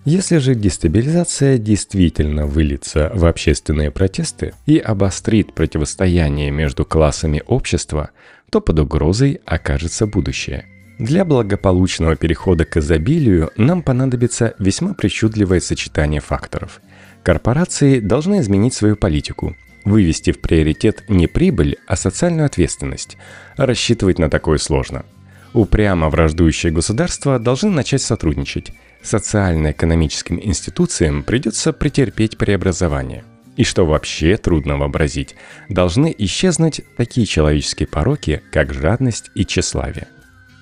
[0.05, 8.11] Если же дестабилизация действительно выльется в общественные протесты и обострит противостояние между классами общества,
[8.51, 10.65] то под угрозой окажется будущее–
[11.01, 16.83] для благополучного перехода к изобилию нам понадобится весьма причудливое сочетание факторов.
[17.23, 23.17] Корпорации должны изменить свою политику, вывести в приоритет не прибыль, а социальную ответственность.
[23.57, 25.05] Рассчитывать на такое сложно.
[25.53, 28.73] Упрямо враждующие государства должны начать сотрудничать.
[29.03, 33.25] Социально-экономическим институциям придется претерпеть преобразование.
[33.57, 35.35] И что вообще трудно вообразить,
[35.69, 40.09] должны исчезнуть такие человеческие пороки, как жадность и тщеславие.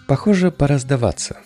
[0.06, 1.36] Похоже, пора сдаваться.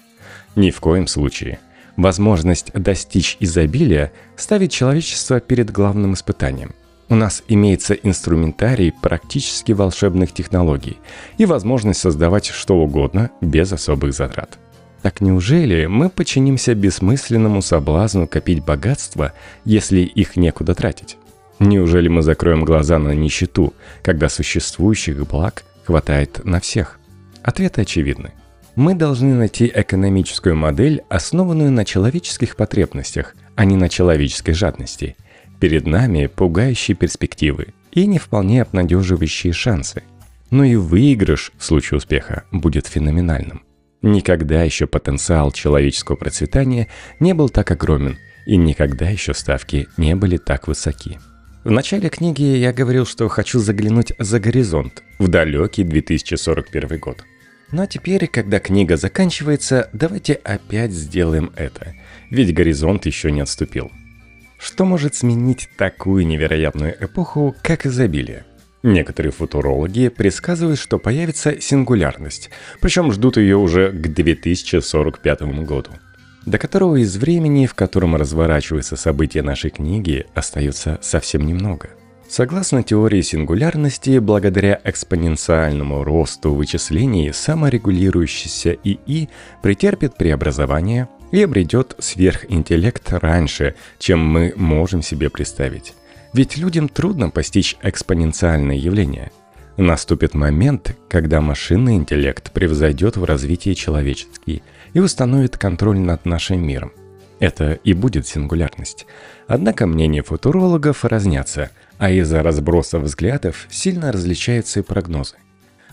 [0.55, 1.59] Ни в коем случае.
[1.97, 6.75] Возможность достичь изобилия ставит человечество перед главным испытанием.
[7.09, 10.97] У нас имеется инструментарий практически волшебных технологий
[11.37, 14.59] и возможность создавать что угодно без особых затрат.
[15.03, 19.33] Так неужели мы подчинимся бессмысленному соблазну копить богатство,
[19.65, 21.19] если их некуда тратить?
[21.59, 26.99] Неужели мы закроем глаза на нищету, когда существующих благ хватает на всех?
[27.43, 28.33] Ответы очевидны
[28.77, 35.17] мы должны найти экономическую модель, основанную на человеческих потребностях, а не на человеческой жадности.
[35.61, 40.03] Перед нами пугающие перспективы и не вполне обнадеживающие шансы.
[40.51, 43.63] Но и выигрыш в случае успеха будет феноменальным.
[44.01, 46.89] Никогда еще потенциал человеческого процветания
[47.21, 51.21] не был так огромен, и никогда еще ставки не были так высоки.
[51.63, 57.25] В начале книги я говорил, что хочу заглянуть за горизонт, в далекий 2041 год–
[57.73, 61.95] ну а теперь, когда книга заканчивается, давайте опять сделаем это.
[62.31, 63.91] Ведь горизонт еще не отступил.
[64.59, 68.45] Что может сменить такую невероятную эпоху, как изобилие?
[68.83, 72.51] Некоторые футурологи предсказывают, что появится сингулярность,
[72.81, 75.93] причем ждут ее уже к 2045 году,
[76.45, 81.91] до которого из времени, в котором разворачиваются события нашей книги, остается совсем немного–
[82.33, 89.29] Согласно теории сингулярности, благодаря экспоненциальному росту вычислений, саморегулирующийся ИИ
[89.61, 95.93] претерпит преобразование и обретет сверхинтеллект раньше, чем мы можем себе представить.
[96.33, 99.31] Ведь людям трудно постичь экспоненциальные явления.
[99.77, 104.63] Наступит момент, когда машинный интеллект превзойдет в развитии человеческий
[104.95, 106.93] и установит контроль над нашим миром.
[107.41, 109.05] Это и будет сингулярность.
[109.49, 111.71] Однако мнения футурологов разнятся–
[112.03, 115.37] а из-за разброса взглядов сильно различаются и прогнозы.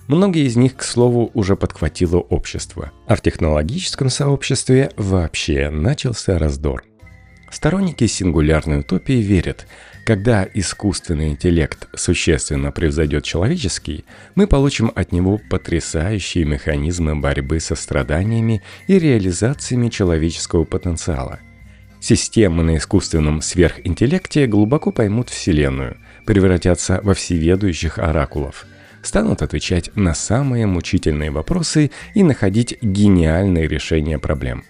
[0.07, 6.83] Многие из них, к слову, уже подхватило общество, а в технологическом сообществе вообще начался раздор.
[7.51, 9.67] Сторонники сингулярной утопии верят,
[10.03, 14.03] когда искусственный интеллект существенно превзойдет человеческий,
[14.33, 21.39] мы получим от него потрясающие механизмы борьбы со страданиями и реализациями человеческого потенциала–
[21.99, 28.65] Системы на искусственном сверхинтеллекте глубоко поймут Вселенную, превратятся во всеведущих оракулов,
[29.01, 34.63] станут отвечать на самые мучительные вопросы и находить гениальные решения проблем.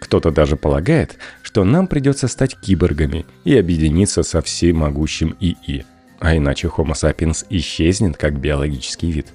[0.00, 5.84] Кто-то даже полагает, что нам придется стать киборгами и объединиться со всемогущим ИИ,
[6.18, 9.26] а иначе Homo sapiens исчезнет как биологический вид.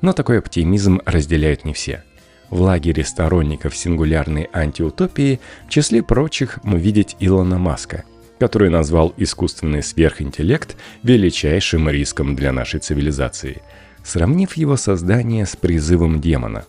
[0.00, 2.02] Но такой оптимизм разделяют не все–
[2.50, 8.04] в лагере сторонников сингулярной антиутопии в числе прочих мы видеть Илона Маска,
[8.38, 13.62] который назвал искусственный сверхинтеллект величайшим риском для нашей цивилизации,
[14.04, 16.64] сравнив его создание с призывом демона.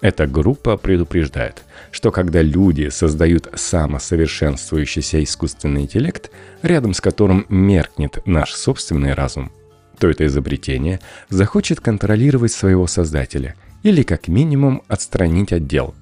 [0.00, 1.62] Эта группа предупреждает,
[1.92, 9.52] что когда люди создают самосовершенствующийся искусственный интеллект, рядом с которым меркнет наш собственный разум,
[10.00, 15.94] то это изобретение захочет контролировать своего создателя– или как минимум отстранить отдел.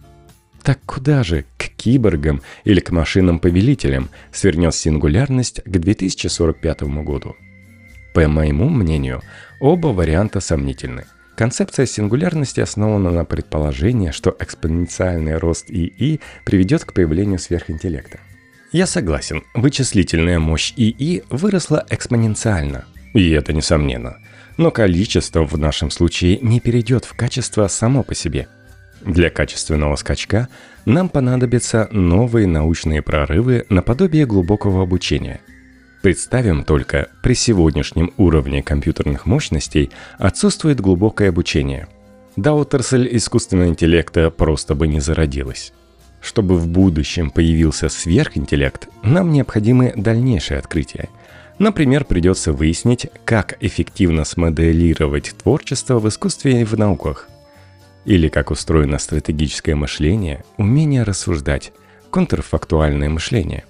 [0.62, 7.34] Так куда же, к киборгам или к машинам-повелителям свернет сингулярность к 2045 году?
[8.14, 9.22] По моему мнению,
[9.60, 11.04] оба варианта сомнительны.
[11.36, 18.20] Концепция сингулярности основана на предположении, что экспоненциальный рост ИИ приведет к появлению сверхинтеллекта.
[18.72, 24.18] Я согласен, вычислительная мощь ИИ выросла экспоненциально, и это несомненно–
[24.56, 28.48] но количество в нашем случае не перейдет в качество само по себе.
[29.00, 30.48] Для качественного скачка
[30.84, 35.40] нам понадобятся новые научные прорывы наподобие глубокого обучения.
[36.02, 41.88] Представим только, при сегодняшнем уровне компьютерных мощностей отсутствует глубокое обучение.
[42.36, 45.72] Да отрасль искусственного интеллекта просто бы не зародилась.
[46.22, 51.08] Чтобы в будущем появился сверхинтеллект, нам необходимы дальнейшие открытия.
[51.60, 57.28] Например, придется выяснить, как эффективно смоделировать творчество в искусстве и в науках.
[58.04, 61.72] Или как устроено стратегическое мышление, умение рассуждать,
[62.10, 63.64] контрфактуальное мышление.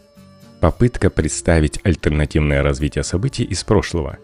[0.61, 4.17] Попытка представить альтернативное развитие событий из прошлого.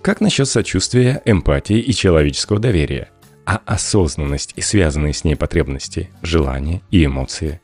[0.00, 3.10] Как насчет сочувствия, эмпатии и человеческого доверия–
[3.50, 7.60] а осознанность и связанные с ней потребности, желания и эмоции.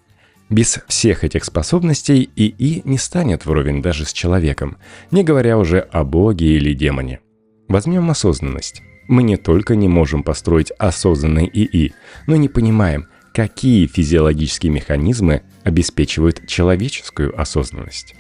[0.49, 4.77] Без всех этих способностей ИИ не станет вровень даже с человеком,
[5.11, 7.21] не говоря уже о боге или демоне.
[7.69, 8.83] Возьмем осознанность.
[9.09, 11.95] Мы не только не можем построить осознанный ИИ,
[12.29, 18.15] но не понимаем, какие физиологические механизмы обеспечивают человеческую осознанность.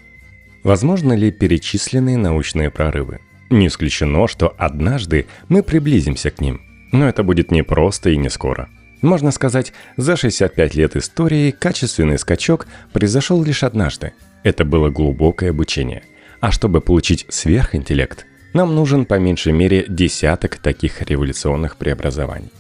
[0.65, 3.21] Возможно ли перечисленные научные прорывы?
[3.51, 6.61] Не исключено, что однажды мы приблизимся к ним.
[6.91, 8.69] Но это будет не просто и не скоро.
[9.03, 14.13] Можно сказать, за 65 лет истории качественный скачок произошел лишь однажды.
[14.43, 16.03] Это было глубокое обучение.
[16.41, 22.51] А чтобы получить сверхинтеллект, нам нужен по меньшей мере десяток таких революционных преобразований.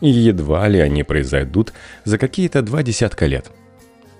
[0.00, 1.72] И едва ли они произойдут
[2.04, 3.50] за какие-то два десятка лет–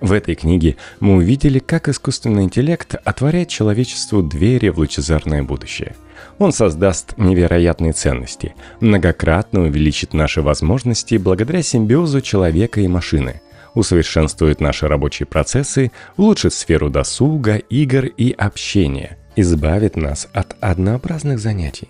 [0.00, 5.96] в этой книге мы увидели, как искусственный интеллект отворяет человечеству двери в лучезарное будущее.
[6.38, 13.40] Он создаст невероятные ценности, многократно увеличит наши возможности благодаря симбиозу человека и машины,
[13.74, 21.88] усовершенствует наши рабочие процессы, улучшит сферу досуга, игр и общения, избавит нас от однообразных занятий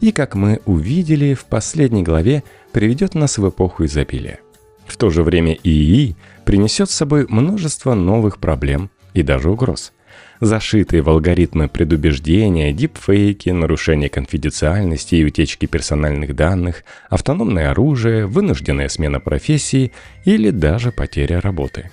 [0.00, 4.38] и, как мы увидели в последней главе, приведет нас в эпоху изобилия.
[4.88, 9.92] В то же время ИИ принесет с собой множество новых проблем и даже угроз.
[10.40, 19.20] Зашитые в алгоритмы предубеждения, дипфейки, нарушение конфиденциальности и утечки персональных данных, автономное оружие, вынужденная смена
[19.20, 19.92] профессии
[20.24, 21.90] или даже потеря работы.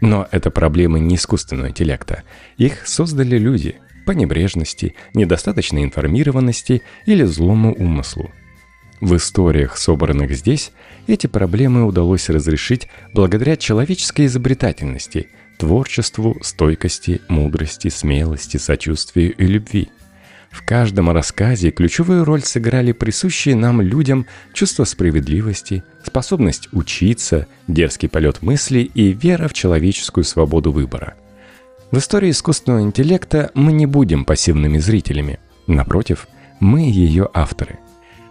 [0.00, 2.22] Но это проблемы не искусственного интеллекта.
[2.56, 3.76] Их создали люди
[4.06, 8.30] по небрежности, недостаточной информированности или злому умыслу.
[9.00, 10.72] В историях, собранных здесь,
[11.06, 19.88] эти проблемы удалось разрешить благодаря человеческой изобретательности, творчеству, стойкости, мудрости, смелости, сочувствию и любви.
[20.50, 28.42] В каждом рассказе ключевую роль сыграли присущие нам людям чувство справедливости, способность учиться, дерзкий полет
[28.42, 31.14] мысли и вера в человеческую свободу выбора.
[31.92, 35.38] В истории искусственного интеллекта мы не будем пассивными зрителями.
[35.66, 36.26] Напротив,
[36.60, 37.78] мы ее авторы–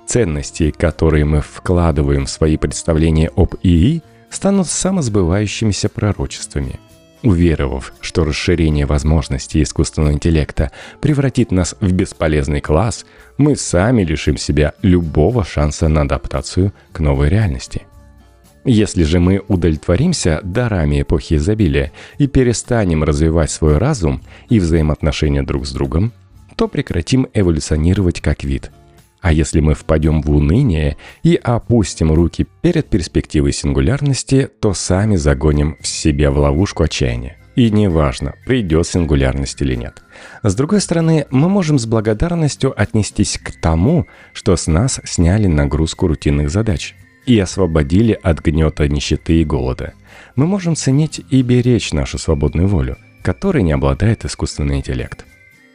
[0.07, 6.79] Ценности, которые мы вкладываем в свои представления об ИИ, станут самосбывающимися пророчествами.
[7.23, 13.05] Уверовав, что расширение возможностей искусственного интеллекта превратит нас в бесполезный класс,
[13.37, 17.81] мы сами лишим себя любого шанса на адаптацию к новой реальности.
[18.63, 25.67] Если же мы удовлетворимся дарами эпохи изобилия и перестанем развивать свой разум и взаимоотношения друг
[25.67, 26.13] с другом,
[26.55, 28.71] то прекратим эволюционировать как вид–
[29.27, 35.75] а если мы впадем в уныние и опустим руки перед перспективой сингулярности, то сами загоним
[35.81, 37.35] в себя в ловушку отчаяния.
[37.57, 40.01] И неважно, придет сингулярность или нет.
[40.43, 46.07] С другой стороны, мы можем с благодарностью отнестись к тому, что с нас сняли нагрузку
[46.07, 49.91] рутинных задач и освободили от гнета нищеты и голода.
[50.37, 55.25] Мы можем ценить и беречь нашу свободную волю, которой не обладает искусственный интеллект.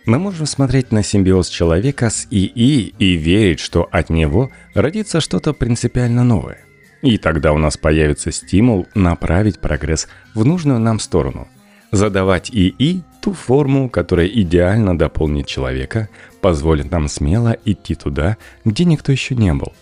[0.05, 5.53] Мы можем смотреть на симбиоз человека с ИИ и верить, что от него родится что-то
[5.53, 6.59] принципиально новое.
[7.03, 11.47] И тогда у нас появится стимул направить прогресс в нужную нам сторону.
[11.93, 16.09] Задавать ИИ ту форму, которая идеально дополнит человека,
[16.41, 19.73] позволит нам смело идти туда, где никто еще не был.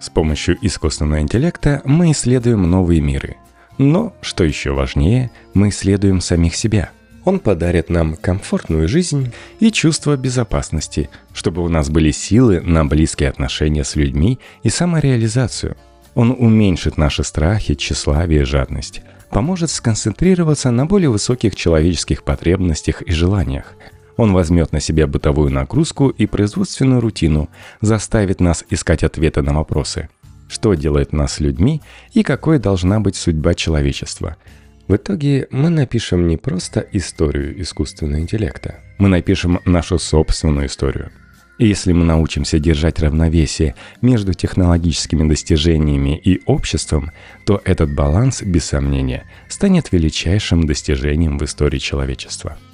[0.00, 3.36] С помощью искусственного интеллекта мы исследуем новые миры.
[3.76, 6.90] Но, что еще важнее, мы исследуем самих себя–
[7.24, 13.28] он подарит нам комфортную жизнь и чувство безопасности, чтобы у нас были силы на близкие
[13.28, 15.76] отношения с людьми и самореализацию.
[16.14, 23.74] Он уменьшит наши страхи, тщеславие, жадность, поможет сконцентрироваться на более высоких человеческих потребностях и желаниях.
[24.16, 27.48] Он возьмет на себя бытовую нагрузку и производственную рутину,
[27.80, 30.08] заставит нас искать ответы на вопросы.
[30.48, 31.82] Что делает нас людьми
[32.14, 34.36] и какой должна быть судьба человечества–
[34.88, 41.12] в итоге мы напишем не просто историю искусственного интеллекта, мы напишем нашу собственную историю.
[41.58, 47.10] И если мы научимся держать равновесие между технологическими достижениями и обществом,
[47.44, 52.56] то этот баланс, без сомнения, станет величайшим достижением в истории человечества–